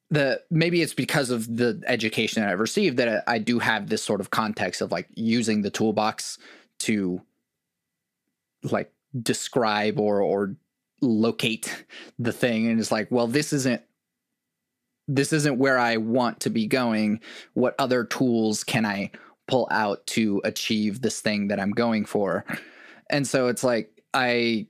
[0.09, 3.87] the maybe it's because of the education that I've received that I, I do have
[3.87, 6.39] this sort of context of like using the toolbox
[6.79, 7.21] to
[8.63, 8.91] like
[9.21, 10.55] describe or or
[11.01, 11.85] locate
[12.17, 12.67] the thing.
[12.67, 13.83] And it's like well this isn't
[15.09, 17.19] this isn't where I want to be going.
[17.53, 19.11] What other tools can I
[19.47, 22.45] pull out to achieve this thing that I'm going for?
[23.09, 24.67] And so it's like I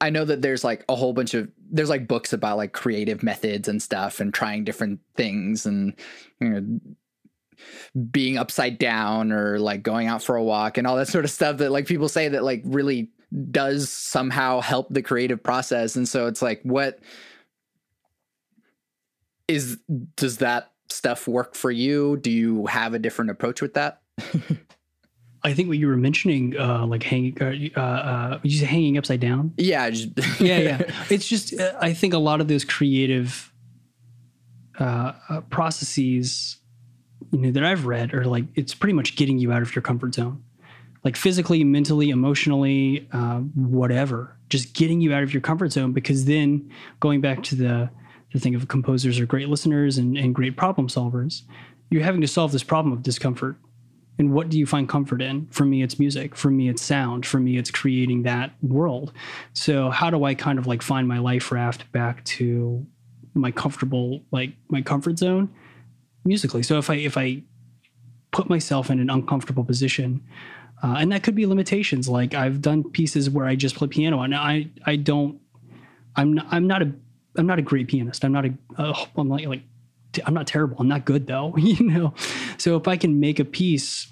[0.00, 3.22] I know that there's like a whole bunch of there's like books about like creative
[3.22, 5.94] methods and stuff and trying different things and
[6.40, 6.80] you know
[8.10, 11.30] being upside down or like going out for a walk and all that sort of
[11.30, 13.10] stuff that like people say that like really
[13.50, 15.96] does somehow help the creative process.
[15.96, 16.98] And so it's like what
[19.48, 19.78] is
[20.16, 24.00] does that stuff work for you do you have a different approach with that
[25.44, 27.36] I think what you were mentioning, uh, like hanging,
[27.76, 29.52] uh, uh, you say hanging upside down?
[29.58, 30.08] Yeah, just
[30.40, 30.82] yeah, yeah.
[31.10, 33.52] It's just uh, I think a lot of those creative
[34.80, 36.56] uh, uh, processes,
[37.30, 39.82] you know, that I've read are like it's pretty much getting you out of your
[39.82, 40.42] comfort zone,
[41.04, 44.38] like physically, mentally, emotionally, uh, whatever.
[44.48, 46.70] Just getting you out of your comfort zone because then
[47.00, 47.90] going back to the
[48.34, 51.42] the think of composers are great listeners and, and great problem solvers.
[51.88, 53.56] You're having to solve this problem of discomfort.
[54.18, 55.46] And what do you find comfort in?
[55.46, 56.34] For me it's music.
[56.34, 57.24] For me it's sound.
[57.26, 59.12] For me it's creating that world.
[59.52, 62.84] So how do i kind of like find my life raft back to
[63.34, 65.48] my comfortable like my comfort zone?
[66.24, 66.64] Musically.
[66.64, 67.40] So if i if i
[68.32, 70.24] put myself in an uncomfortable position
[70.82, 72.08] uh, and that could be limitations.
[72.08, 75.40] Like i've done pieces where i just play piano and i i don't
[76.16, 76.92] i'm not, i'm not a
[77.36, 79.62] i'm not a great pianist i'm not a uh, i'm like like
[80.24, 80.76] I'm not terrible.
[80.78, 82.14] I'm not good though, you know.
[82.58, 84.08] So if I can make a piece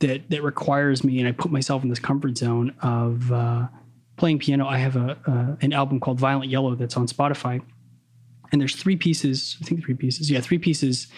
[0.00, 3.68] that that requires me, and I put myself in this comfort zone of uh,
[4.16, 7.62] playing piano, I have a uh, an album called Violent Yellow that's on Spotify,
[8.52, 9.56] and there's three pieces.
[9.60, 10.30] I think three pieces.
[10.30, 11.08] Yeah, three pieces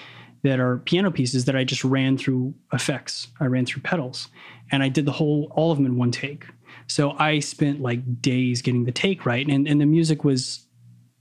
[0.43, 3.29] that are piano pieces that I just ran through effects.
[3.41, 4.29] I ran through pedals,
[4.71, 6.47] and I did the whole all of them in one take.
[6.89, 10.66] So I spent like days getting the take right, and and the music was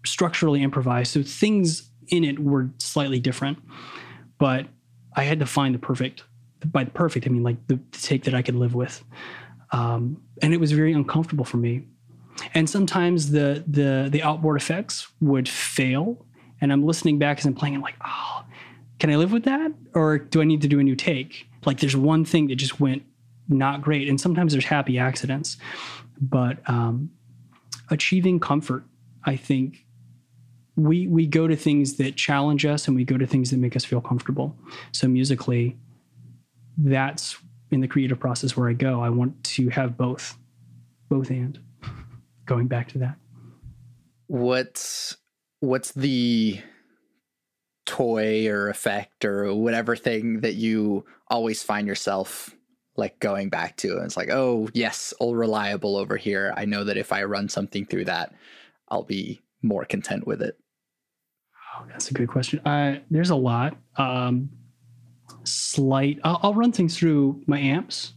[0.05, 1.11] structurally improvised.
[1.11, 3.59] So things in it were slightly different,
[4.37, 4.67] but
[5.15, 6.23] I had to find the perfect.
[6.65, 9.03] By the perfect, I mean like the, the take that I could live with,
[9.71, 11.83] um, and it was very uncomfortable for me.
[12.53, 16.25] And sometimes the the the outboard effects would fail,
[16.61, 17.75] and I'm listening back as I'm playing.
[17.75, 18.43] I'm like, oh,
[18.99, 21.47] can I live with that, or do I need to do a new take?
[21.65, 23.03] Like, there's one thing that just went
[23.47, 25.57] not great, and sometimes there's happy accidents,
[26.19, 27.11] but um,
[27.89, 28.83] achieving comfort,
[29.23, 29.84] I think,
[30.75, 33.75] we we go to things that challenge us and we go to things that make
[33.75, 34.55] us feel comfortable.
[34.91, 35.77] So musically,
[36.77, 37.37] that's
[37.71, 39.01] in the creative process where I go.
[39.01, 40.37] I want to have both,
[41.09, 41.59] both and.
[42.45, 43.15] Going back to that.
[44.27, 45.17] What's
[45.61, 46.59] what's the
[47.85, 52.55] toy or effect or whatever thing that you always find yourself
[52.97, 56.83] like going back to and it's like oh yes all reliable over here i know
[56.83, 58.33] that if i run something through that
[58.89, 60.57] i'll be more content with it
[61.75, 62.59] Oh, that's a good question.
[62.65, 63.77] Uh, there's a lot.
[63.97, 64.49] Um,
[65.43, 66.19] slight.
[66.23, 68.13] I'll, I'll, run things through my amps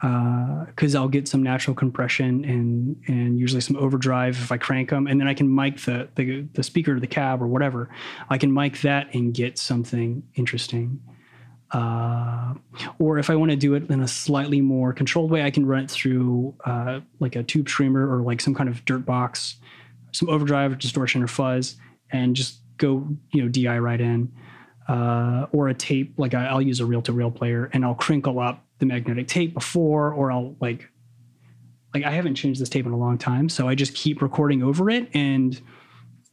[0.00, 4.90] because uh, I'll get some natural compression and and usually some overdrive if I crank
[4.90, 7.88] them, and then I can mic the the, the speaker the cab or whatever.
[8.28, 11.00] I can mic that and get something interesting.
[11.70, 12.52] Uh,
[12.98, 15.64] or if I want to do it in a slightly more controlled way, I can
[15.64, 19.56] run it through uh, like a Tube Screamer or like some kind of dirt box,
[20.12, 21.76] some overdrive, distortion, or fuzz,
[22.10, 24.32] and just go you know di right in
[24.88, 27.94] uh, or a tape like I, will use a reel to reel player and i'll
[27.94, 30.88] crinkle up the magnetic tape before or i'll like
[31.94, 34.62] like i haven't changed this tape in a long time so i just keep recording
[34.62, 35.60] over it and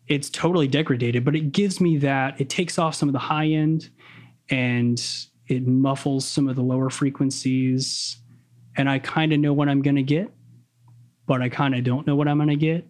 [0.07, 3.47] it's totally degraded but it gives me that it takes off some of the high
[3.47, 3.89] end
[4.49, 8.17] and it muffles some of the lower frequencies
[8.77, 10.31] and i kind of know what i'm going to get
[11.27, 12.87] but i kind of don't know what i'm going to get.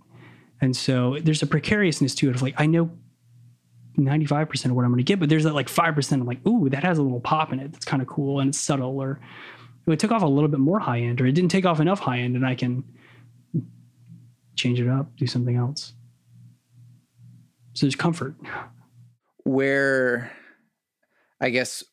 [0.61, 2.89] And so there's a precariousness to it of like i know
[3.99, 6.69] 95% of what I'm going to get, but there's that like 5% I'm like, ooh,
[6.69, 7.71] that has a little pop in it.
[7.71, 8.99] That's kind of cool and it's subtle.
[8.99, 9.19] Or
[9.87, 11.99] it took off a little bit more high end, or it didn't take off enough
[11.99, 12.83] high end, and I can
[14.55, 15.93] change it up, do something else.
[17.73, 18.35] So there's comfort.
[19.43, 20.31] Where,
[21.39, 21.83] I guess,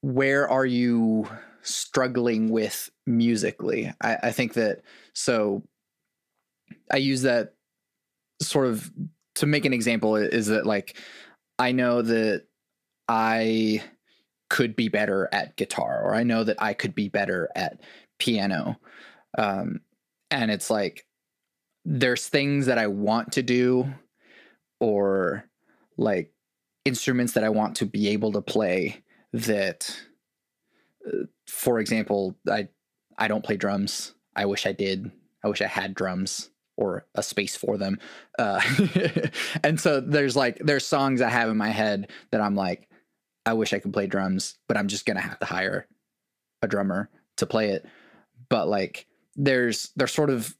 [0.00, 1.28] where are you
[1.62, 3.92] struggling with musically?
[4.00, 4.82] I, I think that
[5.12, 5.62] so
[6.90, 7.54] I use that
[8.40, 8.90] sort of
[9.40, 10.98] to make an example is that like
[11.58, 12.44] I know that
[13.08, 13.82] I
[14.50, 17.80] could be better at guitar or I know that I could be better at
[18.18, 18.78] piano.
[19.38, 19.80] Um,
[20.30, 21.06] and it's like
[21.86, 23.88] there's things that I want to do
[24.78, 25.48] or
[25.96, 26.34] like
[26.84, 29.98] instruments that I want to be able to play that
[31.06, 32.68] uh, for example, I
[33.16, 34.12] I don't play drums.
[34.36, 35.10] I wish I did.
[35.42, 36.50] I wish I had drums
[36.80, 38.00] or a space for them.
[38.38, 38.60] Uh,
[39.62, 42.88] and so there's like there's songs I have in my head that I'm like,
[43.46, 45.86] I wish I could play drums, but I'm just gonna have to hire
[46.62, 47.86] a drummer to play it.
[48.48, 49.06] But like
[49.36, 50.56] there's there's sort of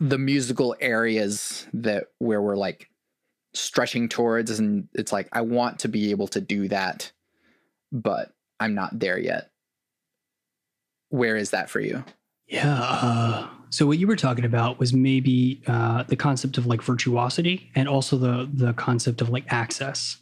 [0.00, 2.90] the musical areas that where we're like
[3.54, 7.12] stretching towards and it's like I want to be able to do that,
[7.92, 9.50] but I'm not there yet.
[11.10, 12.04] Where is that for you?
[12.48, 12.78] Yeah.
[12.80, 17.70] Uh, so what you were talking about was maybe uh, the concept of like virtuosity
[17.74, 20.18] and also the the concept of like access.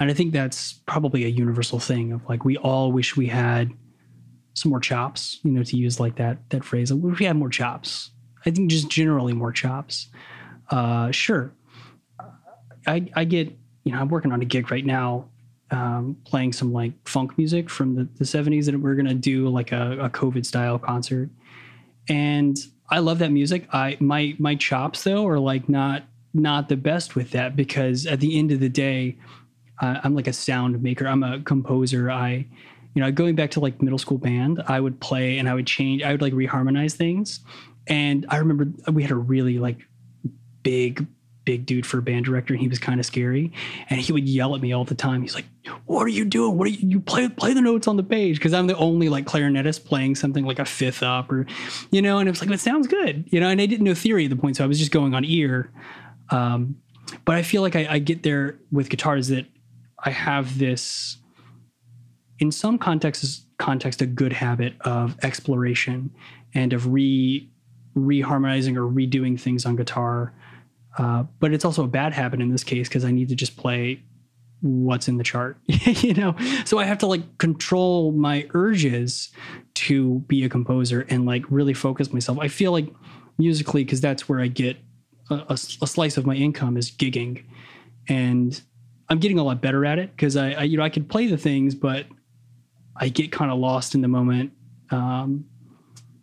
[0.00, 3.72] And I think that's probably a universal thing of like we all wish we had
[4.54, 6.90] some more chops, you know, to use like that that phrase.
[6.90, 8.10] If we had more chops.
[8.46, 10.08] I think just generally more chops.
[10.70, 11.52] Uh, sure.
[12.86, 15.28] I I get you know I'm working on a gig right now
[15.70, 19.72] um, playing some like funk music from the, the 70s and we're gonna do like
[19.72, 21.30] a, a COVID style concert.
[22.08, 22.56] And
[22.90, 23.68] I love that music.
[23.72, 28.20] I my my chops though are like not not the best with that because at
[28.20, 29.16] the end of the day,
[29.80, 31.06] uh, I'm like a sound maker.
[31.06, 32.10] I'm a composer.
[32.10, 32.46] I
[32.94, 35.66] you know going back to like middle school band, I would play and I would
[35.66, 36.02] change.
[36.02, 37.40] I would like reharmonize things.
[37.86, 39.78] And I remember we had a really like
[40.62, 41.06] big
[41.48, 43.50] big dude for a band director and he was kind of scary.
[43.88, 45.22] And he would yell at me all the time.
[45.22, 45.46] He's like
[45.86, 46.58] what are you doing?
[46.58, 48.36] What are you, you play play the notes on the page.
[48.36, 51.46] Because i'm the only like clarinetist playing something like a fifth up or
[51.90, 53.94] you know and it was like it sounds good you know and i didn't know
[53.94, 55.72] theory at the point so i was just going on ear.
[56.30, 56.76] Um,
[57.24, 59.46] but i feel like I, I get there with guitars that
[60.04, 61.16] i have this
[62.38, 66.10] in some contexts context a good habit of exploration
[66.54, 67.48] and of re
[67.96, 70.34] reharmonizing or redoing things on guitar
[70.98, 73.56] uh, but it's also a bad habit in this case because I need to just
[73.56, 74.02] play
[74.60, 76.34] what's in the chart, you know?
[76.64, 79.30] So I have to like control my urges
[79.74, 82.38] to be a composer and like really focus myself.
[82.40, 82.88] I feel like
[83.38, 84.76] musically, because that's where I get
[85.30, 87.44] a, a, a, slice of my income is gigging.
[88.08, 88.60] And
[89.08, 91.28] I'm getting a lot better at it because I, I, you know, I could play
[91.28, 92.06] the things, but
[92.96, 94.50] I get kind of lost in the moment.
[94.90, 95.44] Um,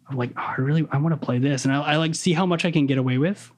[0.10, 1.64] I'm like, oh, I really, I want to play this.
[1.64, 3.50] And I, I like see how much I can get away with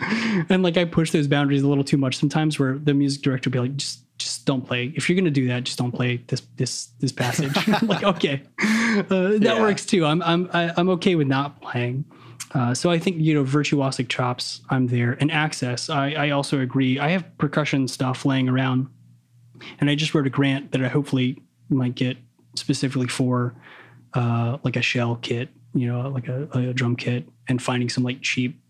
[0.48, 3.50] and like I push those boundaries a little too much sometimes where the music director
[3.50, 4.92] will be like, just just don't play.
[4.94, 7.54] If you're gonna do that, just don't play this this this passage.
[7.82, 8.42] like, okay.
[8.60, 9.60] Uh, that yeah.
[9.60, 10.04] works too.
[10.04, 12.04] I'm I'm I, am i am okay with not playing.
[12.52, 14.60] Uh, so I think you know virtuosic chops.
[14.70, 15.88] I'm there and access.
[15.88, 16.98] I, I also agree.
[16.98, 18.88] I have percussion stuff laying around,
[19.80, 22.16] and I just wrote a grant that I hopefully might get
[22.56, 23.54] specifically for
[24.14, 28.04] uh, like a shell kit, you know, like a, a drum kit, and finding some
[28.04, 28.60] like cheap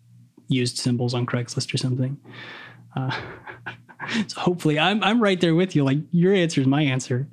[0.50, 2.18] used cymbals on Craigslist or something.
[2.94, 3.10] Uh,
[4.26, 5.84] so hopefully, I'm I'm right there with you.
[5.84, 7.28] Like your answer is my answer.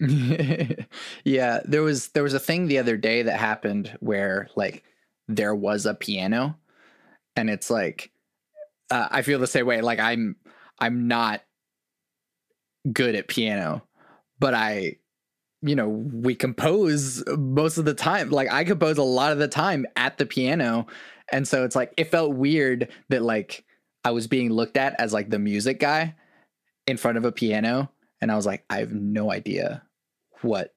[1.24, 4.84] yeah, there was there was a thing the other day that happened where like
[5.26, 6.56] there was a piano,
[7.36, 8.12] and it's like
[8.90, 9.80] uh, I feel the same way.
[9.80, 10.36] Like I'm
[10.78, 11.42] I'm not
[12.90, 13.82] good at piano,
[14.38, 14.98] but I
[15.62, 19.48] you know we compose most of the time like i compose a lot of the
[19.48, 20.86] time at the piano
[21.32, 23.64] and so it's like it felt weird that like
[24.04, 26.14] I was being looked at as like the music guy
[26.86, 29.82] in front of a piano and I was like I have no idea
[30.42, 30.74] what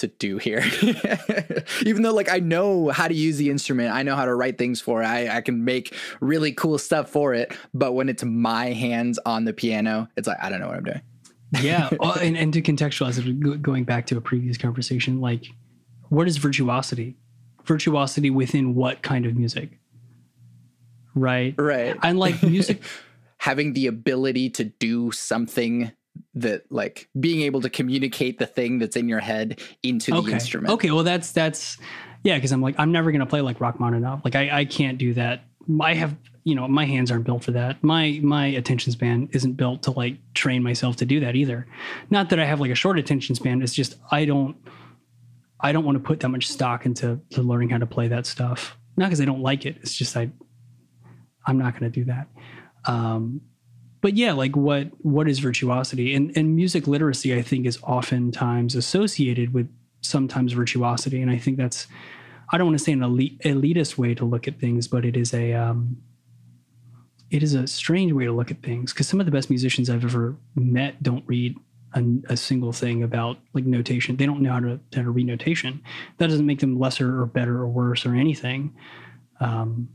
[0.00, 0.64] to do here.
[1.86, 4.58] Even though like I know how to use the instrument, I know how to write
[4.58, 5.06] things for it.
[5.06, 7.56] I, I can make really cool stuff for it.
[7.72, 10.84] But when it's my hands on the piano, it's like I don't know what I'm
[10.84, 11.02] doing.
[11.60, 11.90] yeah.
[12.00, 15.46] Well, and, and to contextualize it, going back to a previous conversation, like
[16.08, 17.16] what is virtuosity?
[17.70, 19.78] Virtuosity within what kind of music?
[21.14, 21.54] Right?
[21.56, 21.96] Right.
[22.02, 22.82] And like music
[23.38, 25.92] having the ability to do something
[26.34, 30.26] that like being able to communicate the thing that's in your head into okay.
[30.26, 30.74] the instrument.
[30.74, 31.78] Okay well that's that's
[32.24, 35.14] yeah because i'm like i'm never gonna play like rachmaninoff like i i can't do
[35.14, 35.44] that.
[35.80, 37.82] I have you know my hands aren't built for that.
[37.82, 41.66] My my attention span isn't built to like train myself to do that either.
[42.10, 43.62] Not that i have like a short attention span.
[43.62, 44.56] It's just i don't
[45.62, 48.26] I don't want to put that much stock into to learning how to play that
[48.26, 48.76] stuff.
[48.96, 49.76] Not because I don't like it.
[49.80, 50.30] It's just I
[51.46, 52.28] I'm not going to do that.
[52.86, 53.40] Um,
[54.00, 56.14] but yeah, like what what is virtuosity?
[56.14, 59.68] And and music literacy, I think, is oftentimes associated with
[60.00, 61.20] sometimes virtuosity.
[61.20, 61.86] And I think that's
[62.50, 65.16] I don't want to say an elite, elitist way to look at things, but it
[65.16, 65.98] is a um,
[67.30, 69.88] it is a strange way to look at things because some of the best musicians
[69.88, 71.56] I've ever met don't read
[71.94, 74.16] a, a, single thing about like notation.
[74.16, 75.82] They don't know how to how to read notation.
[76.18, 78.74] That doesn't make them lesser or better or worse or anything.
[79.40, 79.88] Um,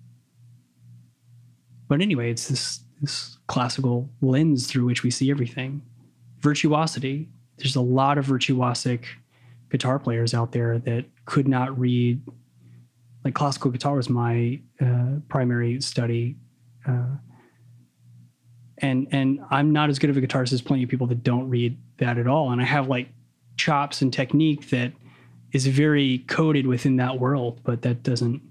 [1.88, 5.82] but anyway, it's this this classical lens through which we see everything.
[6.40, 7.30] Virtuosity.
[7.58, 9.06] There's a lot of virtuosic
[9.70, 12.22] guitar players out there that could not read.
[13.24, 16.36] Like classical guitar was my uh, primary study.
[16.88, 17.16] Uh,
[18.80, 21.50] and and I'm not as good of a guitarist as plenty of people that don't
[21.50, 22.52] read that at all.
[22.52, 23.10] And I have like
[23.58, 24.92] chops and technique that
[25.52, 28.42] is very coded within that world, but that doesn't.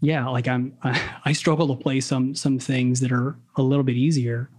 [0.00, 3.84] Yeah, like I'm, I, I struggle to play some some things that are a little
[3.84, 4.50] bit easier,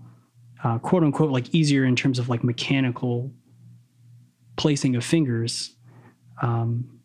[0.64, 3.32] uh, quote unquote, like easier in terms of like mechanical
[4.58, 5.76] placing of fingers.
[6.42, 7.00] Um,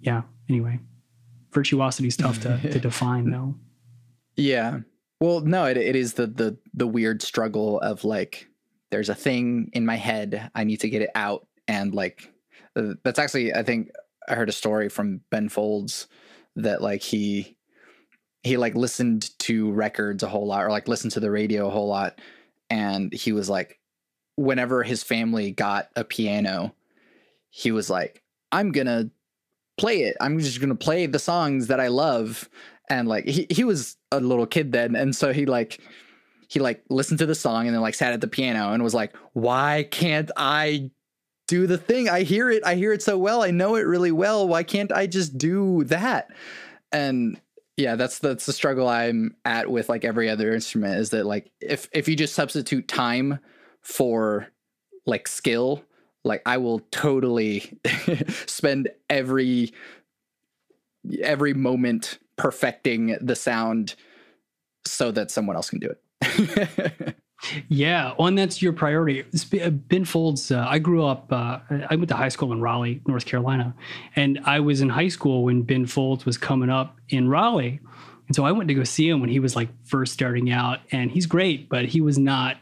[0.00, 0.22] yeah.
[0.48, 0.80] Anyway,
[1.52, 3.54] virtuosity is tough to, to define, though.
[4.36, 4.80] Yeah.
[5.20, 8.48] Well, no, it, it is the the the weird struggle of like
[8.90, 12.32] there's a thing in my head I need to get it out and like
[12.76, 13.90] uh, that's actually I think
[14.28, 16.06] I heard a story from Ben Folds
[16.56, 17.56] that like he
[18.42, 21.70] he like listened to records a whole lot or like listened to the radio a
[21.70, 22.20] whole lot
[22.70, 23.80] and he was like
[24.36, 26.74] whenever his family got a piano
[27.50, 29.10] he was like I'm going to
[29.78, 30.16] play it.
[30.20, 32.48] I'm just going to play the songs that I love
[32.90, 35.80] and like he, he was a little kid then and so he like
[36.48, 38.94] he like listened to the song and then like sat at the piano and was
[38.94, 40.90] like why can't i
[41.48, 42.10] do the thing?
[42.10, 42.62] I hear it.
[42.64, 43.42] I hear it so well.
[43.42, 44.46] I know it really well.
[44.46, 46.30] Why can't i just do that?
[46.92, 47.40] And
[47.78, 51.50] yeah that's that's the struggle i'm at with like every other instrument is that like
[51.60, 53.38] if if you just substitute time
[53.82, 54.48] for
[55.06, 55.82] like skill
[56.24, 57.78] like i will totally
[58.46, 59.72] spend every
[61.22, 63.94] every moment perfecting the sound
[64.86, 67.16] so that someone else can do it.
[67.68, 69.24] yeah, well, that's your priority.
[69.60, 71.58] Uh, ben Folds, uh, I grew up, uh,
[71.90, 73.74] I went to high school in Raleigh, North Carolina,
[74.16, 77.80] and I was in high school when Ben Folds was coming up in Raleigh.
[78.26, 80.80] And so I went to go see him when he was like first starting out,
[80.92, 82.56] and he's great, but he was not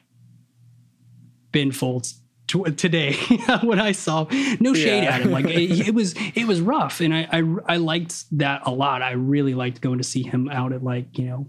[1.53, 3.15] Ben Folds today
[3.63, 4.27] what I saw
[4.61, 5.15] no shade yeah.
[5.15, 5.31] at him.
[5.31, 9.03] Like it, it, was, it was rough, and I, I, I liked that a lot.
[9.03, 11.47] I really liked going to see him out at like you know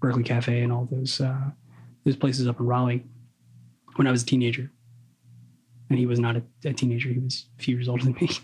[0.00, 1.50] Berkeley Cafe and all those uh,
[2.04, 3.04] those places up in Raleigh
[3.96, 4.70] when I was a teenager.
[5.88, 8.30] And he was not a, a teenager; he was a few years older than me.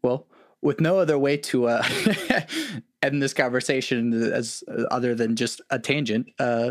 [0.00, 0.28] Well,
[0.62, 1.82] with no other way to uh,
[3.02, 6.28] end this conversation as uh, other than just a tangent.
[6.38, 6.70] Uh,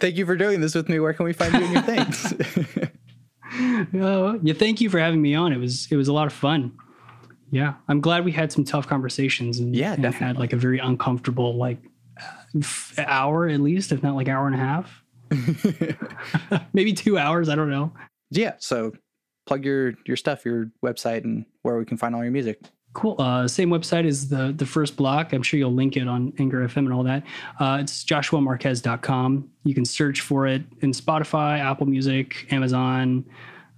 [0.00, 0.98] thank you for doing this with me.
[0.98, 2.32] Where can we find you and your things?
[3.94, 5.52] uh, yeah, thank you for having me on.
[5.52, 6.72] It was it was a lot of fun.
[7.50, 10.78] Yeah, I'm glad we had some tough conversations and yeah, and had like a very
[10.78, 11.78] uncomfortable like
[12.98, 15.02] hour at least, if not like hour and a half,
[16.72, 17.48] maybe two hours.
[17.48, 17.92] I don't know.
[18.30, 18.92] Yeah, so
[19.46, 22.60] plug your your stuff, your website, and where we can find all your music.
[22.94, 23.16] Cool.
[23.18, 25.32] Uh, same website as the the first block.
[25.32, 27.22] I'm sure you'll link it on Anchor FM and all that.
[27.60, 29.50] Uh, it's joshuamarquez.com.
[29.64, 33.24] You can search for it in Spotify, Apple Music, Amazon.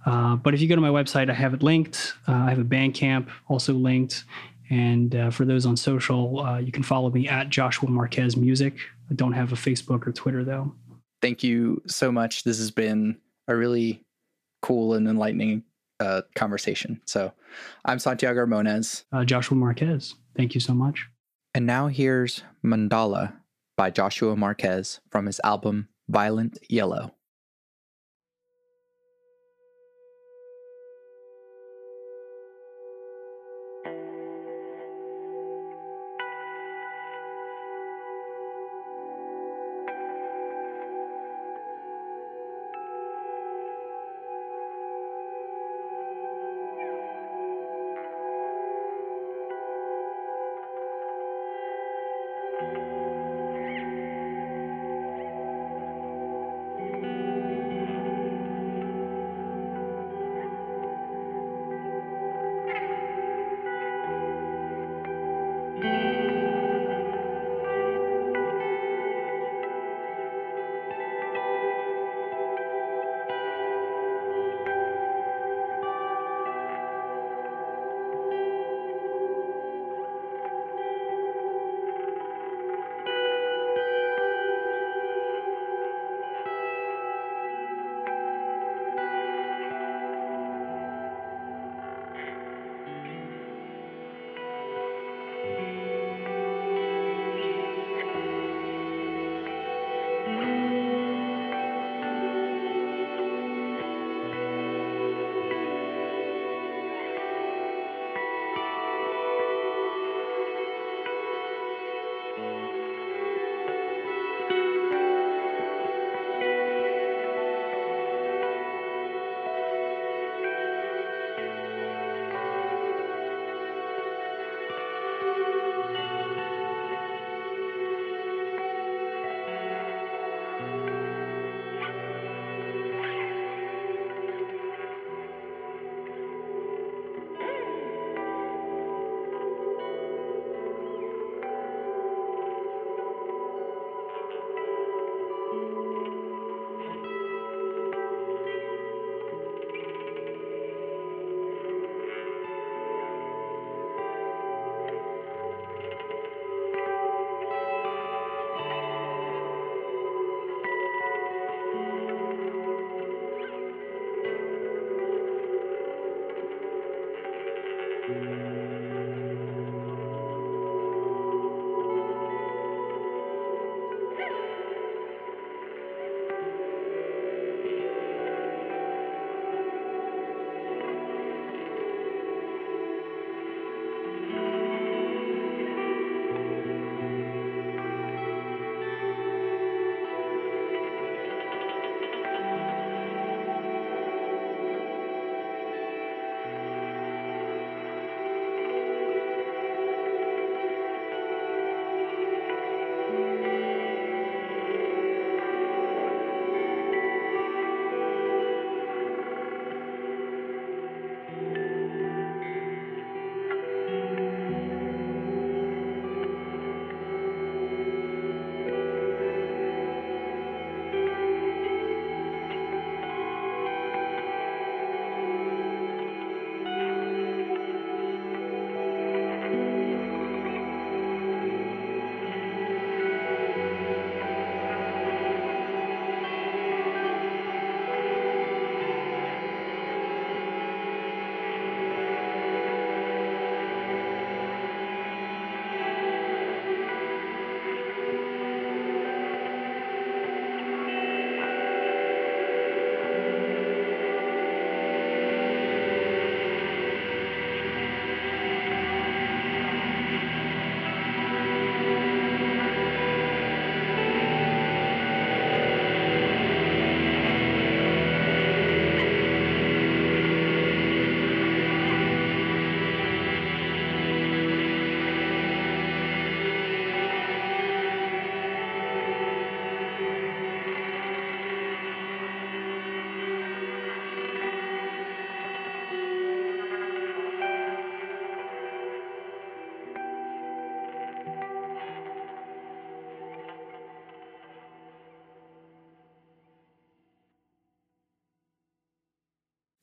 [0.05, 2.13] Uh, but if you go to my website, I have it linked.
[2.27, 4.23] Uh, I have a Bandcamp also linked.
[4.69, 8.75] And uh, for those on social, uh, you can follow me at Joshua Marquez Music.
[9.09, 10.73] I don't have a Facebook or Twitter though.
[11.21, 12.43] Thank you so much.
[12.43, 13.17] This has been
[13.47, 14.01] a really
[14.61, 15.63] cool and enlightening
[16.01, 17.01] uh, conversation.
[17.05, 17.31] So
[17.85, 19.05] I'm Santiago Ramones.
[19.11, 20.15] Uh, Joshua Marquez.
[20.35, 21.07] Thank you so much.
[21.53, 23.33] And now here's Mandala
[23.77, 27.13] by Joshua Marquez from his album Violent Yellow.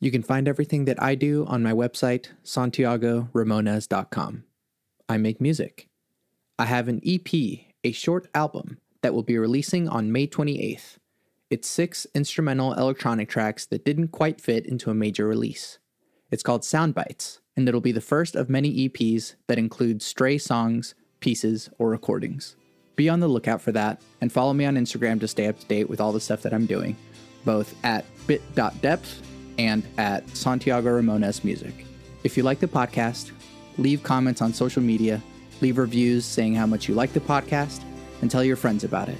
[0.01, 4.45] You can find everything that I do on my website, santiagoramones.com.
[5.09, 5.89] I make music.
[6.59, 7.33] I have an EP,
[7.83, 10.99] a short album, that will be releasing on May 28th.
[11.51, 15.79] It's six instrumental electronic tracks that didn't quite fit into a major release.
[16.31, 20.95] It's called Soundbites, and it'll be the first of many EPs that include stray songs,
[21.21, 22.55] pieces, or recordings.
[22.95, 25.67] Be on the lookout for that, and follow me on Instagram to stay up to
[25.67, 26.97] date with all the stuff that I'm doing,
[27.45, 29.23] both at bit.depth
[29.59, 31.85] and at Santiago Ramones Music.
[32.25, 33.33] If you like the podcast,
[33.77, 35.23] leave comments on social media,
[35.61, 37.83] leave reviews saying how much you like the podcast,
[38.21, 39.19] and tell your friends about it.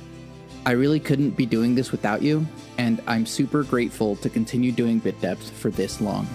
[0.67, 2.47] I really couldn't be doing this without you,
[2.77, 6.27] and I'm super grateful to continue doing Bit Depth for this long.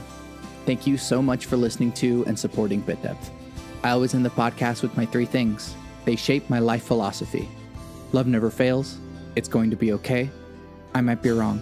[0.66, 3.32] Thank you so much for listening to and supporting Bit Depth.
[3.84, 5.76] I always end the podcast with my three things.
[6.06, 7.50] They shape my life philosophy.
[8.14, 8.98] Love never fails.
[9.36, 10.30] It's going to be okay.
[10.96, 11.62] I might be wrong.